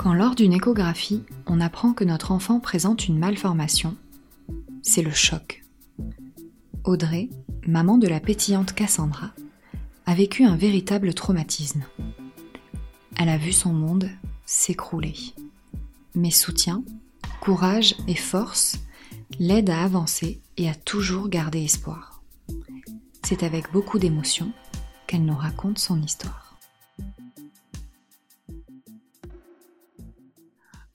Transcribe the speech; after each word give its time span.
Quand 0.00 0.14
lors 0.14 0.34
d'une 0.34 0.54
échographie, 0.54 1.24
on 1.44 1.60
apprend 1.60 1.92
que 1.92 2.04
notre 2.04 2.32
enfant 2.32 2.58
présente 2.58 3.06
une 3.06 3.18
malformation, 3.18 3.96
c'est 4.80 5.02
le 5.02 5.10
choc. 5.10 5.62
Audrey, 6.84 7.28
maman 7.66 7.98
de 7.98 8.08
la 8.08 8.18
pétillante 8.18 8.72
Cassandra, 8.72 9.32
a 10.06 10.14
vécu 10.14 10.44
un 10.44 10.56
véritable 10.56 11.12
traumatisme. 11.12 11.84
Elle 13.18 13.28
a 13.28 13.36
vu 13.36 13.52
son 13.52 13.74
monde 13.74 14.08
s'écrouler. 14.46 15.16
Mais 16.14 16.30
soutien, 16.30 16.82
courage 17.42 17.94
et 18.08 18.14
force 18.14 18.78
l'aident 19.38 19.68
à 19.68 19.82
avancer 19.82 20.40
et 20.56 20.70
à 20.70 20.74
toujours 20.74 21.28
garder 21.28 21.62
espoir. 21.62 22.22
C'est 23.22 23.42
avec 23.42 23.70
beaucoup 23.70 23.98
d'émotion 23.98 24.50
qu'elle 25.06 25.26
nous 25.26 25.36
raconte 25.36 25.78
son 25.78 26.00
histoire. 26.00 26.49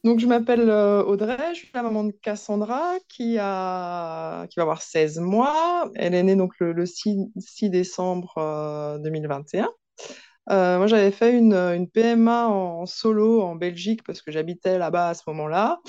Donc, 0.06 0.20
je 0.20 0.28
m'appelle 0.28 0.70
euh, 0.70 1.04
Audrey, 1.04 1.56
je 1.56 1.62
suis 1.62 1.72
la 1.74 1.82
maman 1.82 2.04
de 2.04 2.12
Cassandra 2.12 2.94
qui, 3.10 3.40
a, 3.40 4.46
qui 4.46 4.60
va 4.60 4.62
avoir 4.62 4.84
16 4.84 5.18
mois. 5.18 5.90
Elle 5.96 6.14
est 6.14 6.22
née 6.22 6.36
donc 6.36 6.54
le, 6.60 6.86
6, 6.86 7.32
décembre 7.72 9.00
2021. 9.04 9.64
Euh, 9.64 9.68
euh, 10.52 10.78
moi, 10.78 10.86
j'avais 10.86 11.10
fait 11.10 11.36
une, 11.36 11.90
PMA 11.92 12.48
en 12.48 12.86
solo 12.86 13.42
en 13.42 13.56
Belgique 13.56 14.04
parce 14.04 14.22
que 14.22 14.32
j'habitais 14.32 14.78
là-bas 14.78 15.10
à 15.10 15.14
ce 15.16 15.24
moment-là. 15.26 15.80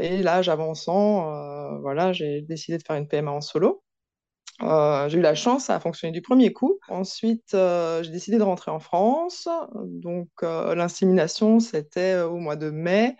et 0.00 0.22
là, 0.22 0.42
j'avançant, 0.42 1.80
voilà, 1.80 2.12
j'ai 2.12 2.42
décidé 2.42 2.78
de 2.78 2.84
faire 2.84 2.94
une 2.94 3.08
PMA 3.08 3.32
en 3.32 3.40
solo. 3.40 3.82
Euh, 4.62 5.08
j'ai 5.08 5.18
eu 5.18 5.20
la 5.22 5.34
chance, 5.34 5.66
ça 5.66 5.76
a 5.76 5.80
fonctionné 5.80 6.12
du 6.12 6.22
premier 6.22 6.52
coup. 6.52 6.78
Ensuite, 6.88 7.54
euh, 7.54 8.02
j'ai 8.02 8.10
décidé 8.10 8.38
de 8.38 8.42
rentrer 8.42 8.70
en 8.70 8.80
France. 8.80 9.48
Donc, 9.84 10.28
euh, 10.42 10.74
l'insémination, 10.74 11.60
c'était 11.60 12.20
au 12.20 12.36
mois 12.38 12.56
de 12.56 12.70
mai 12.70 13.16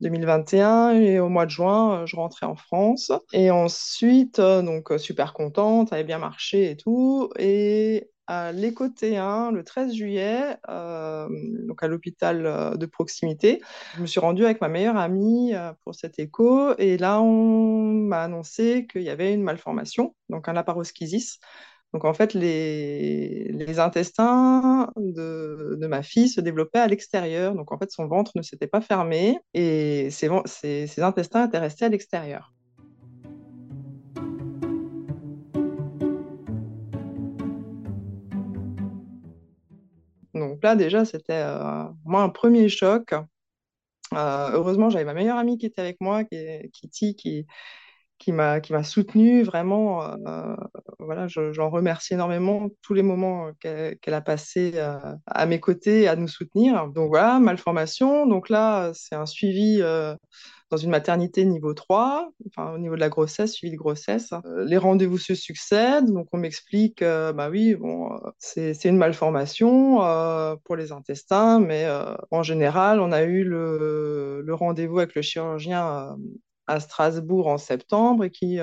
2021 0.00 0.92
et 0.92 1.18
au 1.18 1.28
mois 1.28 1.46
de 1.46 1.50
juin, 1.50 2.06
je 2.06 2.16
rentrais 2.16 2.46
en 2.46 2.56
France. 2.56 3.10
Et 3.32 3.50
ensuite, 3.50 4.40
donc 4.40 4.92
super 4.98 5.32
contente, 5.32 5.88
ça 5.88 5.96
avait 5.96 6.04
bien 6.04 6.18
marché 6.18 6.70
et 6.70 6.76
tout. 6.76 7.30
Et 7.38 8.10
à 8.26 8.52
l'Écotéen 8.52 9.50
le 9.52 9.64
13 9.64 9.94
juillet, 9.94 10.56
euh, 10.68 11.28
donc 11.66 11.82
à 11.82 11.88
l'hôpital 11.88 12.46
euh, 12.46 12.76
de 12.76 12.86
proximité. 12.86 13.60
Je 13.96 14.02
me 14.02 14.06
suis 14.06 14.20
rendue 14.20 14.44
avec 14.44 14.60
ma 14.60 14.68
meilleure 14.68 14.96
amie 14.96 15.54
euh, 15.54 15.72
pour 15.84 15.94
cet 15.94 16.18
écho 16.18 16.76
et 16.78 16.96
là, 16.98 17.20
on 17.20 17.92
m'a 17.92 18.24
annoncé 18.24 18.86
qu'il 18.90 19.02
y 19.02 19.10
avait 19.10 19.32
une 19.32 19.42
malformation, 19.42 20.14
donc 20.28 20.48
un 20.48 20.52
laparoschisis. 20.52 21.38
Donc 21.92 22.04
en 22.04 22.14
fait, 22.14 22.34
les, 22.34 23.78
intestins 23.78 24.90
de, 24.96 25.86
ma 25.88 26.02
fille 26.02 26.28
se 26.28 26.40
développaient 26.40 26.80
à 26.80 26.88
l'extérieur. 26.88 27.54
Donc 27.54 27.72
en 27.72 27.78
fait, 27.78 27.90
son 27.90 28.06
ventre 28.06 28.32
ne 28.34 28.42
s'était 28.42 28.66
pas 28.66 28.80
fermé 28.80 29.38
et 29.54 30.10
ses, 30.10 30.28
ses 30.46 31.02
intestins 31.02 31.46
étaient 31.46 31.58
restés 31.58 31.84
à 31.84 31.88
l'extérieur. 31.88 32.52
Donc 40.48 40.62
là, 40.62 40.76
déjà, 40.76 41.04
c'était 41.04 41.32
euh, 41.32 41.84
moi 42.04 42.22
un 42.22 42.28
premier 42.28 42.68
choc. 42.68 43.12
Euh, 43.12 44.50
heureusement, 44.52 44.90
j'avais 44.90 45.04
ma 45.04 45.14
meilleure 45.14 45.38
amie 45.38 45.58
qui 45.58 45.66
était 45.66 45.80
avec 45.80 46.00
moi, 46.00 46.24
qui 46.24 46.36
Kitty, 46.72 47.16
qui, 47.16 47.46
qui 48.18 48.32
m'a 48.32 48.60
qui 48.60 48.72
m'a 48.72 48.82
soutenue 48.82 49.42
vraiment. 49.42 50.02
Euh, 50.04 50.56
voilà, 50.98 51.26
j'en 51.28 51.70
remercie 51.70 52.14
énormément 52.14 52.68
tous 52.82 52.94
les 52.94 53.02
moments 53.02 53.50
qu'elle 53.60 53.98
a 54.06 54.20
passé 54.20 54.78
à 55.26 55.46
mes 55.46 55.60
côtés 55.60 56.08
à 56.08 56.16
nous 56.16 56.28
soutenir. 56.28 56.88
Donc 56.88 57.08
voilà, 57.08 57.38
malformation. 57.38 58.26
Donc 58.26 58.48
là, 58.48 58.90
c'est 58.94 59.14
un 59.14 59.26
suivi 59.26 59.82
dans 60.70 60.76
une 60.76 60.90
maternité 60.90 61.44
niveau 61.44 61.74
3, 61.74 62.30
enfin, 62.48 62.72
au 62.74 62.78
niveau 62.78 62.96
de 62.96 63.00
la 63.00 63.08
grossesse, 63.08 63.52
suivi 63.52 63.72
de 63.72 63.76
grossesse. 63.76 64.32
Euh, 64.44 64.64
les 64.64 64.76
rendez-vous 64.76 65.18
se 65.18 65.34
succèdent, 65.34 66.06
donc 66.06 66.28
on 66.32 66.38
m'explique, 66.38 67.02
euh, 67.02 67.32
bah 67.32 67.50
oui, 67.50 67.74
bon, 67.76 68.12
euh, 68.12 68.30
c'est 68.38 68.84
une 68.84 68.96
malformation 68.96 69.96
pour 70.64 70.76
les 70.76 70.92
intestins, 70.92 71.60
mais 71.60 71.86
en 72.30 72.42
général, 72.42 73.00
on 73.00 73.12
a 73.12 73.22
eu 73.22 73.44
le 73.44 74.54
rendez-vous 74.54 74.98
avec 74.98 75.14
le 75.14 75.22
chirurgien 75.22 76.16
à 76.66 76.80
Strasbourg 76.80 77.46
en 77.46 77.58
septembre 77.58 78.24
et 78.24 78.30
qui, 78.30 78.58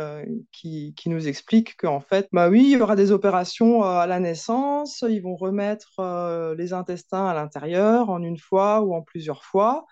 qui, 0.51 0.93
qui, 0.95 1.09
nous 1.09 1.27
explique 1.27 1.77
qu'en 1.77 2.01
fait, 2.01 2.27
bah 2.31 2.49
oui, 2.49 2.63
il 2.63 2.77
y 2.77 2.81
aura 2.81 2.95
des 2.95 3.11
opérations 3.11 3.83
à 3.83 4.05
la 4.07 4.19
naissance, 4.19 5.05
ils 5.07 5.21
vont 5.21 5.35
remettre 5.35 6.53
les 6.57 6.73
intestins 6.73 7.25
à 7.27 7.33
l'intérieur 7.33 8.09
en 8.09 8.21
une 8.21 8.37
fois 8.37 8.81
ou 8.81 8.93
en 8.93 9.01
plusieurs 9.01 9.45
fois. 9.45 9.85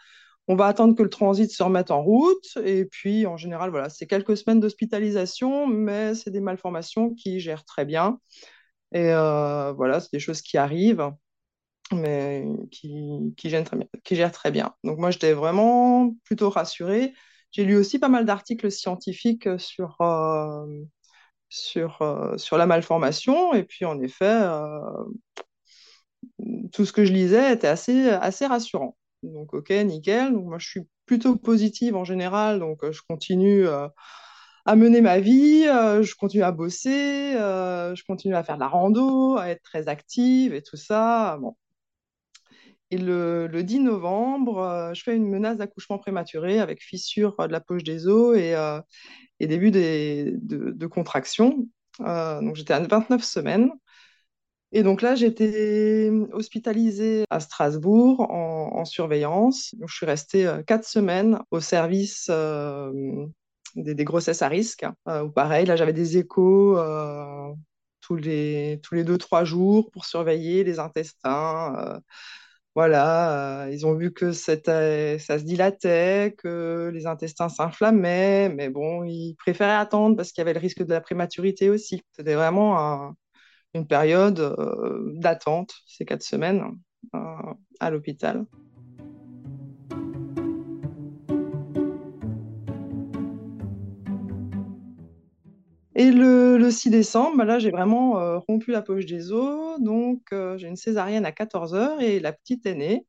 On 0.48 0.56
va 0.56 0.68
attendre 0.68 0.96
que 0.96 1.04
le 1.04 1.10
transit 1.10 1.50
se 1.52 1.64
remette 1.64 1.92
en 1.92 2.02
route. 2.04 2.58
Et 2.66 2.86
puis, 2.86 3.26
en 3.26 3.38
général, 3.38 3.70
voilà, 3.70 3.90
c'est 3.90 4.08
quelques 4.08 4.36
semaines 4.36 4.60
d'hospitalisation, 4.60 5.68
mais 5.68 6.16
c'est 6.16 6.32
des 6.32 6.42
malformations 6.42 7.14
qui 7.14 7.40
gèrent 7.40 7.64
très 7.66 7.86
bien. 7.86 8.20
Et 8.94 9.14
euh, 9.14 9.72
voilà, 9.74 10.00
c'est 10.02 10.12
des 10.14 10.20
choses 10.20 10.42
qui 10.42 10.58
arrivent, 10.58 11.12
mais 11.94 12.46
qui, 12.72 13.34
qui, 13.38 13.50
gèrent 13.50 13.64
très 13.64 13.78
bien, 13.78 13.88
qui 14.04 14.16
gèrent 14.16 14.32
très 14.32 14.52
bien. 14.52 14.76
Donc, 14.84 14.98
moi, 15.00 15.12
j'étais 15.12 15.34
vraiment 15.34 16.14
plutôt 16.26 16.50
rassurée. 16.50 17.14
J'ai 17.52 17.66
lu 17.66 17.76
aussi 17.76 18.00
pas 18.00 18.10
mal 18.10 18.26
d'articles 18.26 18.72
scientifiques 18.72 19.48
sur, 19.60 20.00
euh, 20.02 20.66
sur, 21.50 22.02
euh, 22.02 22.38
sur 22.38 22.58
la 22.58 22.66
malformation. 22.66 23.54
Et 23.54 23.64
puis, 23.64 23.86
en 23.86 24.00
effet, 24.02 24.42
tout 26.72 26.86
ce 26.86 26.94
que 26.94 27.06
je 27.06 27.14
lisais 27.14 27.54
était 27.54 27.68
assez, 27.68 28.10
assez 28.10 28.46
rassurant. 28.46 28.98
Donc, 29.24 29.54
ok, 29.54 29.70
nickel. 29.70 30.34
Donc, 30.34 30.46
moi, 30.46 30.58
je 30.60 30.68
suis 30.68 30.82
plutôt 31.06 31.36
positive 31.36 31.96
en 31.96 32.04
général. 32.04 32.60
Donc, 32.60 32.84
euh, 32.84 32.92
je 32.92 33.02
continue 33.08 33.68
euh, 33.68 33.88
à 34.66 34.76
mener 34.76 35.02
ma 35.02 35.20
vie, 35.20 35.66
euh, 35.68 36.04
je 36.04 36.16
continue 36.16 36.44
à 36.44 36.52
bosser, 36.52 37.34
je 37.34 38.04
continue 38.06 38.36
à 38.36 38.44
faire 38.44 38.56
de 38.56 38.62
la 38.62 38.68
rando, 38.68 39.38
à 39.38 39.50
être 39.50 39.64
très 39.64 39.88
active 39.88 40.54
et 40.54 40.62
tout 40.62 40.78
ça. 40.78 41.38
Bon. 41.42 41.56
Et 42.92 42.98
le, 42.98 43.48
10 43.64 43.80
novembre, 43.80 44.92
je 44.94 45.02
fais 45.02 45.16
une 45.16 45.30
menace 45.30 45.58
d'accouchement 45.58 45.98
prématuré 45.98 46.60
avec 46.60 46.82
fissure 46.82 47.36
de 47.40 47.52
la 47.52 47.62
poche 47.62 47.84
des 47.84 48.08
os 48.08 48.38
et, 48.38 48.54
et 49.40 49.48
début 49.48 49.72
des, 49.72 50.36
de, 50.42 50.72
de 50.72 50.88
contraction. 50.88 51.68
donc, 52.00 52.56
j'étais 52.56 52.74
à 52.74 52.80
29 52.80 53.24
semaines. 53.24 53.72
Et 54.74 54.84
donc 54.84 55.02
là, 55.02 55.16
j'étais 55.16 56.10
hospitalisée 56.32 57.26
à 57.30 57.40
Strasbourg 57.40 58.22
en, 58.32 58.86
surveillance. 58.86 59.76
je 59.86 59.94
suis 59.94 60.06
restée 60.06 60.48
euh, 60.48 60.64
quatre 60.64 60.86
semaines 60.88 61.40
au 61.52 61.60
service 61.60 62.28
euh, 62.30 63.26
des, 63.76 64.04
grossesses 64.06 64.42
à 64.42 64.48
risque. 64.48 64.86
Euh, 65.08 65.28
pareil, 65.28 65.66
là, 65.66 65.76
j'avais 65.76 65.94
des 65.94 66.18
échos 66.18 66.78
tous 68.00 68.16
les 68.16 68.80
tous 68.82 68.96
les 68.96 69.04
deux 69.04 69.18
trois 69.18 69.44
jours 69.44 69.92
pour 69.92 70.06
surveiller 70.06 70.64
les 70.64 70.80
intestins. 70.80 72.02
Voilà, 72.76 73.68
ils 73.72 73.86
ont 73.86 73.96
vu 73.96 74.14
que 74.14 74.32
ça 74.32 74.56
se 74.56 75.44
dilatait, 75.44 76.36
que 76.38 76.90
les 76.94 77.06
intestins 77.06 77.50
s'inflammaient, 77.50 78.50
mais 78.50 78.70
bon, 78.70 79.04
ils 79.04 79.36
préféraient 79.36 79.72
attendre 79.76 80.16
parce 80.16 80.32
qu'il 80.32 80.42
y 80.42 80.44
avait 80.44 80.54
le 80.54 80.60
risque 80.60 80.84
de 80.84 80.94
la 80.94 81.02
prématurité 81.02 81.70
aussi. 81.70 82.02
C'était 82.14 82.36
vraiment 82.36 82.80
un, 82.80 83.16
une 83.74 83.88
période 83.88 84.40
euh, 84.40 85.12
d'attente, 85.16 85.74
ces 85.86 86.06
quatre 86.06 86.24
semaines, 86.24 86.64
euh, 87.16 87.54
à 87.80 87.90
l'hôpital. 87.90 88.46
Et 96.02 96.10
le, 96.10 96.72
6 96.72 96.90
décembre, 96.90 97.38
bah 97.38 97.46
là, 97.46 97.60
j'ai 97.60 97.70
vraiment 97.70 98.20
euh, 98.20 98.40
rompu 98.40 98.72
la 98.72 98.82
poche 98.82 99.06
des 99.06 99.32
os. 99.32 99.80
Donc, 99.80 100.34
j'ai 100.58 100.68
une 100.68 100.76
césarienne 100.76 101.26
à 101.26 101.32
14 101.32 101.76
heures 101.76 102.02
et 102.02 102.20
la 102.20 102.34
petite 102.34 102.66
aînée, 102.66 103.06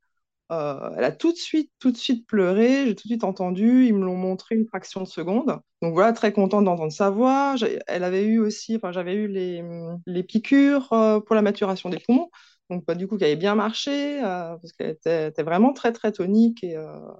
euh, 0.53 0.91
elle 0.99 1.05
a 1.05 1.12
tout 1.12 1.33
de 1.33 1.39
suite, 1.39 1.73
tout 1.79 1.91
de 1.91 1.97
suite 1.97 2.27
pleuré, 2.27 2.85
j'ai 2.87 2.94
tout 2.94 3.05
de 3.09 3.12
suite 3.12 3.25
entendu, 3.25 3.87
ils 3.87 3.94
me 3.94 4.05
l'ont 4.05 4.17
montré 4.17 4.56
une 4.56 4.67
fraction 4.67 5.00
de 5.00 5.06
seconde. 5.06 5.59
Donc 5.81 5.94
voilà, 5.94 6.12
très 6.12 6.35
contente 6.35 6.65
d'entendre 6.67 6.93
sa 6.93 7.09
voix. 7.09 7.55
Elle 7.87 8.05
avait 8.05 8.25
eu 8.25 8.39
aussi, 8.41 8.77
enfin 8.77 8.93
j'avais 8.93 9.15
eu 9.15 9.27
les, 9.27 10.23
piqûres 10.25 10.93
euh, 10.93 11.21
pour 11.21 11.35
la 11.35 11.41
maturation 11.43 11.89
des 11.89 11.99
poumons. 11.99 12.31
donc 12.69 12.85
bah, 12.85 12.94
du 12.94 13.09
coup, 13.09 13.17
qui 13.17 13.25
avait 13.25 13.37
bien 13.37 13.55
marché, 13.55 14.21
parce 14.21 14.73
qu'elle 14.73 14.91
était, 14.91 15.43
vraiment 15.43 15.73
très, 15.73 15.93
très 15.93 16.12
tonique 16.12 16.62
et 16.62 16.77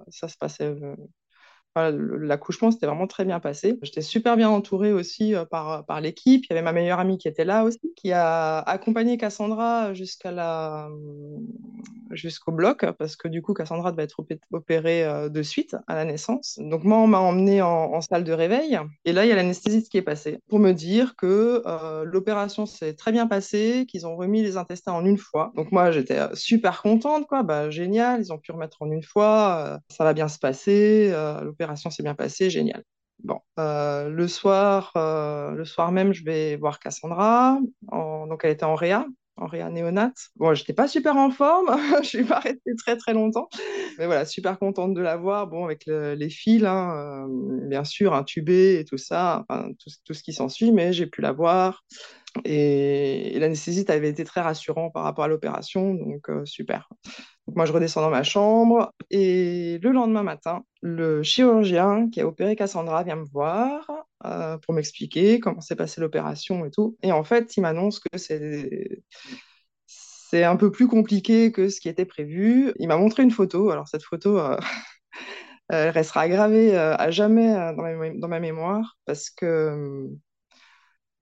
ça 0.09 0.27
se 0.27 0.37
passait 0.37 0.71
L'accouchement 1.75 2.69
s'était 2.69 2.85
vraiment 2.85 3.07
très 3.07 3.25
bien 3.25 3.39
passé. 3.39 3.79
J'étais 3.81 4.01
super 4.01 4.37
bien 4.37 4.49
entourée 4.49 4.93
aussi 4.93 5.33
euh, 5.33 5.43
par, 5.45 5.85
par 5.85 6.01
l'équipe. 6.01 6.45
Il 6.45 6.49
y 6.49 6.53
avait 6.53 6.61
ma 6.61 6.71
meilleure 6.71 6.99
amie 6.99 7.17
qui 7.17 7.27
était 7.27 7.45
là 7.45 7.63
aussi, 7.63 7.79
qui 7.95 8.11
a 8.11 8.59
accompagné 8.59 9.17
Cassandra 9.17 9.93
jusqu'à 9.93 10.31
la, 10.31 10.89
jusqu'au 12.11 12.51
bloc, 12.51 12.85
parce 12.99 13.15
que 13.15 13.27
du 13.27 13.41
coup, 13.41 13.53
Cassandra 13.53 13.91
devait 13.91 14.03
être 14.03 14.23
opérée 14.51 15.03
euh, 15.03 15.29
de 15.29 15.41
suite 15.41 15.75
à 15.87 15.95
la 15.95 16.05
naissance. 16.05 16.59
Donc 16.61 16.83
moi, 16.83 16.97
on 16.97 17.07
m'a 17.07 17.19
emmenée 17.19 17.61
en, 17.61 18.01
salle 18.01 18.23
de 18.23 18.33
réveil. 18.33 18.77
Et 19.05 19.13
là, 19.13 19.25
il 19.25 19.29
y 19.29 19.31
a 19.31 19.35
l'anesthésiste 19.35 19.89
qui 19.89 19.97
est 19.97 20.03
passé 20.03 20.39
pour 20.49 20.59
me 20.59 20.73
dire 20.73 21.15
que 21.15 21.63
euh, 21.65 22.03
l'opération 22.03 22.65
s'est 22.65 22.93
très 22.93 23.11
bien 23.11 23.27
passée, 23.27 23.85
qu'ils 23.87 24.05
ont 24.05 24.15
remis 24.15 24.43
les 24.43 24.57
intestins 24.57 24.91
en 24.91 25.05
une 25.05 25.17
fois. 25.17 25.51
Donc 25.55 25.71
moi, 25.71 25.91
j'étais 25.91 26.19
super 26.33 26.81
contente, 26.81 27.25
quoi. 27.27 27.41
Bah, 27.41 27.69
génial, 27.69 28.21
ils 28.21 28.31
ont 28.33 28.37
pu 28.37 28.51
remettre 28.51 28.81
en 28.81 28.91
une 28.91 29.03
fois. 29.03 29.79
ça 29.89 30.03
va 30.03 30.13
bien 30.13 30.27
se 30.27 30.37
passer 30.37 31.13
l'opération 31.63 31.89
s'est 31.89 32.03
bien 32.03 32.15
passée, 32.15 32.49
génial. 32.49 32.83
Bon, 33.23 33.39
euh, 33.57 34.09
le 34.09 34.27
soir, 34.27 34.91
euh, 34.97 35.51
le 35.51 35.63
soir 35.63 35.93
même, 35.93 36.13
je 36.13 36.25
vais 36.25 36.57
voir 36.57 36.79
Cassandra. 36.79 37.57
donc, 37.89 38.41
elle 38.43 38.51
était 38.51 38.65
en 38.65 38.75
réa, 38.75 39.05
en 39.37 39.47
réa 39.47 39.69
néonate. 39.69 40.17
Bon, 40.35 40.53
j'étais 40.53 40.73
pas 40.73 40.89
super 40.89 41.15
en 41.15 41.31
forme, 41.31 41.67
je 42.03 42.07
suis 42.07 42.25
pas 42.25 42.39
restée 42.39 42.75
très 42.75 42.97
très 42.97 43.13
longtemps, 43.13 43.47
mais 43.97 44.07
voilà, 44.07 44.25
super 44.25 44.59
contente 44.59 44.93
de 44.93 44.99
la 44.99 45.15
voir. 45.15 45.47
Bon, 45.47 45.63
avec 45.63 45.85
les 45.85 46.29
fils, 46.29 46.65
hein, 46.65 47.27
euh, 47.29 47.67
bien 47.69 47.85
sûr, 47.85 48.13
intubée 48.13 48.79
et 48.79 48.83
tout 48.83 48.97
ça, 48.97 49.45
tout, 50.05 50.13
ce 50.13 50.21
qui 50.21 50.33
s'ensuit, 50.33 50.73
mais 50.73 50.91
j'ai 50.91 51.07
pu 51.07 51.21
la 51.21 51.31
voir. 51.31 51.85
Et, 52.43 53.39
l'anesthésiste 53.39 53.89
avait 53.89 54.09
été 54.09 54.25
très 54.25 54.41
rassurant 54.41 54.89
par 54.89 55.03
rapport 55.03 55.23
à 55.23 55.29
l'opération, 55.29 55.93
donc 55.93 56.29
super. 56.43 56.89
Moi, 57.47 57.65
je 57.65 57.73
redescends 57.73 58.01
dans 58.01 58.09
ma 58.09 58.23
chambre 58.23 58.93
et 59.09 59.77
le 59.81 59.91
lendemain 59.91 60.23
matin, 60.23 60.63
le 60.81 61.23
chirurgien 61.23 62.09
qui 62.09 62.21
a 62.21 62.27
opéré 62.27 62.55
Cassandra 62.55 63.03
vient 63.03 63.17
me 63.17 63.25
voir 63.25 63.85
euh, 64.25 64.57
pour 64.59 64.73
m'expliquer 64.73 65.39
comment 65.39 65.59
s'est 65.59 65.75
passée 65.75 65.99
l'opération 65.99 66.65
et 66.65 66.71
tout. 66.71 66.97
Et 67.03 67.11
en 67.11 67.23
fait, 67.23 67.57
il 67.57 67.61
m'annonce 67.61 67.99
que 67.99 68.17
c'est 68.17 69.03
un 70.43 70.55
peu 70.55 70.71
plus 70.71 70.87
compliqué 70.87 71.51
que 71.51 71.67
ce 71.69 71.79
qui 71.81 71.89
était 71.89 72.05
prévu. 72.05 72.73
Il 72.79 72.87
m'a 72.87 72.97
montré 72.97 73.23
une 73.23 73.31
photo. 73.31 73.71
Alors 73.71 73.87
cette 73.89 74.03
photo, 74.03 74.39
euh, 74.39 74.57
elle 75.69 75.89
restera 75.89 76.29
gravée 76.29 76.77
euh, 76.77 76.95
à 76.95 77.11
jamais 77.11 77.53
dans 78.17 78.27
ma, 78.29 78.39
mémoire 78.39 78.97
parce 79.05 79.29
que 79.29 80.07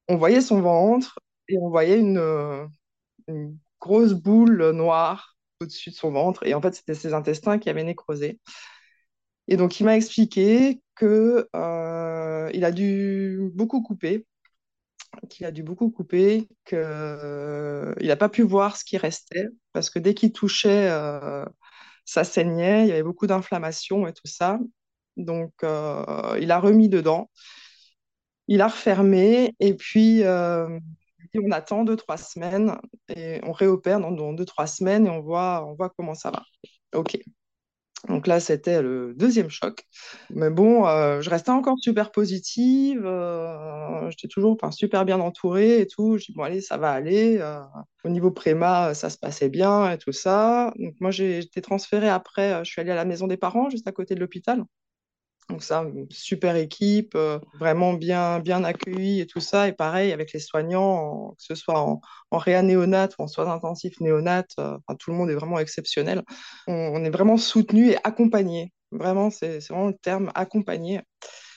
on 0.08 0.18
voyait 0.18 0.42
son 0.42 0.62
ventre 0.62 1.20
et 1.48 1.58
on 1.58 1.70
voyait 1.70 2.00
une 2.00 2.70
grosse 3.80 4.14
boule 4.14 4.72
noire 4.72 5.36
au-dessus 5.62 5.92
de 5.92 5.96
son 5.96 6.12
ventre. 6.12 6.46
Et 6.46 6.54
en 6.54 6.62
fait, 6.62 6.74
c'était 6.76 6.96
ses 6.96 7.14
intestins 7.14 7.60
qui 7.60 7.70
avaient 7.70 7.84
nécrosé. 7.84 8.40
Et 9.48 9.58
donc, 9.58 9.80
il 9.80 9.86
m'a 9.86 9.96
expliqué 9.98 10.82
que 10.96 11.48
euh, 11.56 12.50
il 12.54 12.64
a 12.64 12.72
dû 12.72 13.52
beaucoup 13.54 13.82
couper, 13.82 14.26
qu'il 15.30 15.46
a 15.46 15.52
dû 15.52 15.64
beaucoup 15.64 15.90
couper, 15.90 16.48
qu'il 16.66 16.78
euh, 16.78 17.94
n'a 18.02 18.16
pas 18.16 18.30
pu 18.30 18.44
voir 18.44 18.78
ce 18.78 18.86
qui 18.86 18.98
restait, 18.98 19.50
parce 19.74 19.90
que 19.90 20.00
dès 20.00 20.14
qu'il 20.14 20.32
touchait, 20.32 20.90
euh, 20.90 21.46
ça 22.06 22.24
saignait, 22.24 22.84
il 22.84 22.90
y 22.90 22.92
avait 22.92 23.04
beaucoup 23.04 23.28
d'inflammation 23.28 24.08
et 24.08 24.14
tout 24.14 24.28
ça. 24.28 24.60
Donc, 25.18 25.54
il 25.64 26.52
a 26.52 26.60
remis 26.60 26.90
dedans, 26.90 27.30
il 28.48 28.62
a 28.62 28.68
refermé, 28.68 29.56
et 29.60 29.74
puis 29.76 30.24
on 31.40 31.52
attend 31.52 31.84
deux, 31.84 31.96
trois 31.96 32.18
semaines 32.18 32.78
et 33.16 33.40
on 33.44 33.52
réopère 33.52 34.00
dans, 34.00 34.34
deux, 34.34 34.46
trois 34.46 34.68
semaines 34.68 35.08
et 35.08 35.10
on 35.10 35.22
voit, 35.22 35.66
on 35.68 35.74
voit 35.74 35.90
comment 35.90 36.16
ça 36.16 36.32
va. 36.32 36.44
OK. 36.94 37.18
Donc 38.08 38.26
là, 38.26 38.40
c'était 38.40 38.82
le 38.82 39.14
deuxième 39.14 39.50
choc. 39.50 39.86
Mais 40.32 40.50
bon, 40.50 40.88
euh, 40.88 41.22
je 41.22 41.30
restais 41.30 41.52
encore 41.52 41.78
super 41.80 42.12
positive. 42.12 43.04
Euh, 43.06 44.10
j'étais 44.10 44.28
toujours 44.28 44.58
super 44.72 45.06
bien 45.06 45.20
entourée 45.20 45.82
et 45.82 45.88
tout. 45.88 46.18
Je 46.18 46.26
dis, 46.26 46.34
bon, 46.34 46.44
allez, 46.44 46.62
ça 46.62 46.78
va 46.78 46.92
aller. 46.92 47.38
Euh, 47.40 47.62
au 48.04 48.10
niveau 48.10 48.32
préma, 48.32 48.94
ça 48.96 49.10
se 49.10 49.18
passait 49.18 49.50
bien 49.50 49.92
et 49.92 49.98
tout 50.00 50.12
ça. 50.12 50.74
Moi, 51.00 51.12
j'ai 51.12 51.40
été 51.40 51.62
transférée 51.62 52.10
après. 52.10 52.66
Je 52.66 52.72
suis 52.72 52.82
allée 52.82 52.92
à 52.92 52.96
la 52.96 53.06
maison 53.06 53.28
des 53.28 53.38
parents, 53.38 53.70
juste 53.70 53.88
à 53.88 53.92
côté 53.92 54.16
de 54.16 54.20
l'hôpital. 54.20 54.64
Donc 55.52 55.64
ça, 55.64 55.86
super 56.10 56.56
équipe, 56.56 57.14
euh, 57.16 57.38
vraiment 57.60 57.94
bien, 57.94 58.40
bien 58.40 58.64
accueillie 58.64 59.20
et 59.20 59.28
tout 59.28 59.42
ça. 59.42 59.68
Et 59.68 59.74
pareil 59.74 60.14
avec 60.14 60.32
les 60.32 60.40
soignants, 60.40 61.32
que 61.32 61.44
ce 61.44 61.56
soit 61.56 61.78
en, 61.78 62.00
en 62.32 62.38
réa 62.38 62.62
néonate 62.62 63.16
ou 63.20 63.24
en 63.24 63.28
soins 63.28 63.52
intensifs 63.52 64.00
néonate, 64.00 64.52
euh, 64.60 64.78
tout 64.98 65.12
le 65.12 65.18
monde 65.18 65.30
est 65.30 65.36
vraiment 65.36 65.60
exceptionnel. 65.60 66.24
On, 66.68 67.04
est 67.04 67.10
vraiment 67.10 67.36
soutenu 67.36 67.90
et 67.90 67.98
accompagné. 68.06 68.72
Vraiment, 68.92 69.30
c'est 69.30 69.60
vraiment 69.70 69.88
le 69.88 69.98
terme 69.98 70.32
accompagné. 70.36 71.02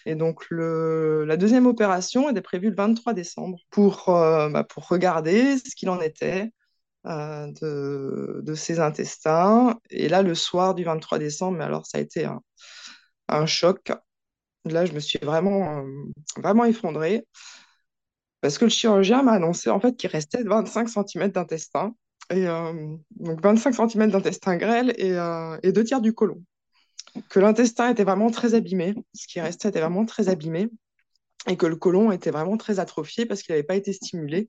Et 0.06 0.16
donc, 0.16 0.44
la 0.50 1.36
deuxième 1.36 1.66
opération 1.66 2.28
était 2.28 2.42
prévue 2.42 2.70
le 2.70 2.76
23 2.76 3.14
décembre 3.14 3.58
pour, 3.70 4.08
euh, 4.08 4.48
bah, 4.48 4.64
pour 4.64 4.88
regarder 4.88 5.56
ce 5.58 5.74
qu'il 5.76 5.88
en 5.88 6.00
était 6.00 6.50
de, 7.04 8.40
de 8.42 8.54
ses 8.54 8.80
intestins. 8.80 9.78
Et 9.90 10.08
là, 10.08 10.22
le 10.22 10.34
soir 10.34 10.74
du 10.74 10.84
23 10.84 11.18
décembre, 11.18 11.58
mais 11.58 11.64
alors 11.64 11.86
ça 11.86 11.98
a 11.98 12.00
été 12.00 12.26
un 13.28 13.46
choc. 13.46 13.92
Là, 14.64 14.86
je 14.86 14.92
me 14.92 15.00
suis 15.00 15.18
vraiment, 15.18 15.80
euh, 15.80 16.04
vraiment 16.36 16.64
effondrée 16.64 17.26
parce 18.40 18.58
que 18.58 18.64
le 18.64 18.70
chirurgien 18.70 19.22
m'a 19.22 19.32
annoncé 19.32 19.70
en 19.70 19.80
fait 19.80 19.96
qu'il 19.96 20.10
restait 20.10 20.42
25 20.42 20.88
cm 20.88 21.30
d'intestin. 21.30 21.94
Et 22.30 22.46
euh, 22.46 22.96
donc 23.10 23.42
25 23.42 23.74
cm 23.74 24.10
d'intestin 24.10 24.56
grêle 24.56 24.94
et, 24.96 25.12
euh, 25.12 25.58
et, 25.62 25.72
deux 25.72 25.84
tiers 25.84 26.00
du 26.00 26.14
côlon. 26.14 26.42
Que 27.28 27.38
l'intestin 27.40 27.90
était 27.90 28.04
vraiment 28.04 28.30
très 28.30 28.54
abîmé, 28.54 28.94
ce 29.14 29.26
qui 29.26 29.40
restait 29.40 29.68
était 29.68 29.80
vraiment 29.80 30.06
très 30.06 30.28
abîmé, 30.28 30.68
et 31.46 31.56
que 31.56 31.66
le 31.66 31.76
côlon 31.76 32.12
était 32.12 32.30
vraiment 32.30 32.56
très 32.56 32.80
atrophié 32.80 33.26
parce 33.26 33.42
qu'il 33.42 33.52
n'avait 33.52 33.62
pas 33.62 33.76
été 33.76 33.92
stimulé. 33.92 34.48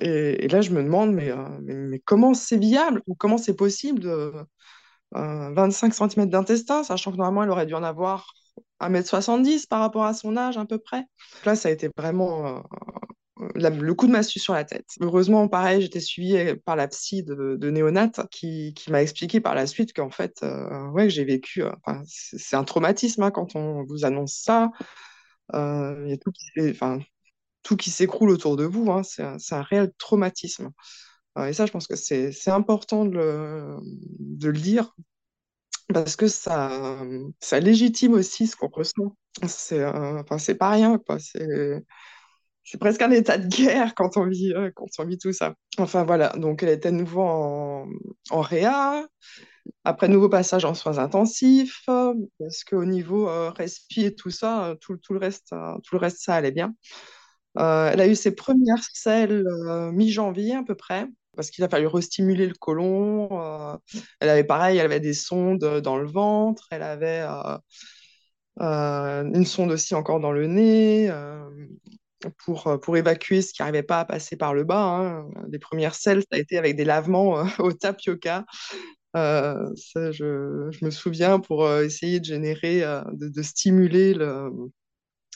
Et, 0.00 0.46
là, 0.48 0.60
je 0.60 0.70
me 0.70 0.82
demande, 0.82 1.12
mais, 1.12 1.32
mais, 1.62 1.74
mais 1.74 1.98
comment 1.98 2.34
c'est 2.34 2.56
viable 2.56 3.02
Comment 3.18 3.38
c'est 3.38 3.56
possible 3.56 3.98
de, 3.98 4.32
25 5.12 5.94
cm 5.94 6.26
d'intestin, 6.28 6.84
sachant 6.84 7.12
que 7.12 7.16
normalement, 7.16 7.42
elle 7.42 7.50
aurait 7.50 7.66
dû 7.66 7.74
en 7.74 7.82
avoir 7.82 8.32
1m70 8.80 9.66
par 9.66 9.80
rapport 9.80 10.04
à 10.04 10.14
son 10.14 10.36
âge 10.36 10.56
à 10.56 10.64
peu 10.64 10.78
près. 10.78 11.04
Là, 11.44 11.56
ça 11.56 11.68
a 11.68 11.72
été 11.72 11.90
vraiment 11.96 12.62
euh, 13.38 13.48
le 13.54 13.94
coup 13.94 14.06
de 14.06 14.12
massue 14.12 14.38
sur 14.38 14.54
la 14.54 14.64
tête. 14.64 14.86
Heureusement, 15.00 15.48
pareil, 15.48 15.82
j'étais 15.82 16.00
suivie 16.00 16.54
par 16.64 16.76
la 16.76 16.88
psy 16.88 17.22
de, 17.22 17.56
de 17.56 17.70
néonate 17.70 18.20
qui, 18.30 18.74
m'a 18.88 19.02
expliqué 19.02 19.40
par 19.40 19.54
la 19.54 19.66
suite 19.66 19.92
qu'en 19.92 20.10
fait, 20.10 20.42
euh, 20.42 20.88
ouais, 20.90 21.10
j'ai 21.10 21.24
vécu. 21.24 21.62
Euh, 21.62 21.72
c'est 22.06 22.56
un 22.56 22.64
traumatisme 22.64 23.22
hein, 23.22 23.30
quand 23.30 23.56
on 23.56 23.84
vous 23.84 24.04
annonce 24.04 24.34
ça. 24.34 24.70
Il 25.54 26.06
y 26.08 26.12
a 26.12 26.18
tout 26.18 26.30
qui, 26.32 26.70
enfin, 26.70 26.98
tout 27.62 27.76
qui 27.76 27.90
s'écroule 27.90 28.30
autour 28.30 28.56
de 28.56 28.64
vous. 28.64 28.90
Hein, 28.90 29.02
c'est 29.02 29.22
un, 29.22 29.62
réel 29.62 29.92
traumatisme. 29.98 30.70
Et 31.46 31.52
ça, 31.52 31.66
je 31.66 31.72
pense 31.72 31.86
que 31.86 31.96
c'est 31.96 32.50
important 32.50 33.04
de 33.04 33.12
le, 33.16 33.76
de 34.18 34.48
le 34.48 34.58
dire 34.58 34.94
parce 35.92 36.16
que 36.16 36.28
ça, 36.28 37.00
ça 37.40 37.60
légitime 37.60 38.14
aussi 38.14 38.46
ce 38.46 38.56
qu'on 38.56 38.68
ressent. 38.68 39.16
C'est 39.46 39.80
euh, 39.80 40.22
pas 40.58 40.70
rien. 40.70 41.00
C'est 42.64 42.78
presque 42.78 43.00
un 43.00 43.10
état 43.10 43.38
de 43.38 43.48
guerre 43.48 43.94
quand 43.94 44.18
on 44.18 44.26
vit, 44.26 44.52
euh, 44.52 44.70
quand 44.74 44.86
on 44.98 45.04
vit 45.06 45.16
tout 45.16 45.32
ça. 45.32 45.54
Enfin 45.78 46.04
voilà, 46.04 46.28
donc 46.36 46.62
elle 46.62 46.68
était 46.68 46.90
de 46.92 46.96
nouveau 46.96 47.22
en, 47.22 47.88
en 48.30 48.40
réa, 48.42 49.06
après 49.84 50.08
nouveau 50.08 50.28
passage 50.28 50.66
en 50.66 50.74
soins 50.74 50.98
intensifs, 50.98 51.82
parce 51.86 52.64
qu'au 52.64 52.84
niveau 52.84 53.26
euh, 53.28 53.48
respi 53.50 54.04
et 54.04 54.14
tout 54.14 54.30
ça, 54.30 54.76
tout, 54.82 54.98
tout, 54.98 55.14
le 55.14 55.18
reste, 55.18 55.54
tout 55.84 55.94
le 55.94 55.98
reste, 55.98 56.18
ça 56.20 56.34
allait 56.34 56.52
bien. 56.52 56.74
elle 57.56 58.00
a 58.00 58.06
eu 58.06 58.14
ses 58.14 58.34
premières 58.34 58.84
selles 58.92 59.44
mi-janvier 59.94 60.56
à 60.56 60.62
peu 60.62 60.74
près 60.74 61.06
parce 61.38 61.52
qu'il 61.52 61.62
a 61.62 61.68
fallu 61.68 61.86
restimuler 61.86 62.48
le 62.48 62.54
côlon. 62.54 63.28
Euh, 63.30 63.76
elle 64.18 64.28
avait 64.28 64.42
pareil, 64.42 64.76
elle 64.78 64.86
avait 64.86 64.98
des 64.98 65.14
sondes 65.14 65.80
dans 65.80 65.96
le 65.96 66.08
ventre, 66.08 66.66
elle 66.72 66.82
avait 66.82 67.20
euh, 67.20 67.56
euh, 68.60 69.22
une 69.22 69.44
sonde 69.44 69.70
aussi 69.70 69.94
encore 69.94 70.18
dans 70.18 70.32
le 70.32 70.48
nez 70.48 71.08
pour, 72.44 72.80
pour 72.82 72.96
évacuer 72.96 73.40
ce 73.40 73.52
qui 73.52 73.62
n'arrivait 73.62 73.84
pas 73.84 74.00
à 74.00 74.04
passer 74.04 74.36
par 74.36 74.52
le 74.52 74.64
bas. 74.64 74.82
Hein. 74.82 75.30
Les 75.48 75.60
premières 75.60 75.94
selles, 75.94 76.22
ça 76.22 76.36
a 76.36 76.38
été 76.38 76.58
avec 76.58 76.74
des 76.74 76.84
lavements 76.84 77.44
au 77.60 77.72
tapioca. 77.72 78.44
Ça, 79.14 80.10
je, 80.10 80.84
me 80.84 80.90
souviens 80.90 81.38
pour 81.38 81.70
essayer 81.72 82.18
de 82.18 82.24
générer, 82.24 82.82
de 83.12 83.42
stimuler 83.42 84.12
le, 84.12 84.50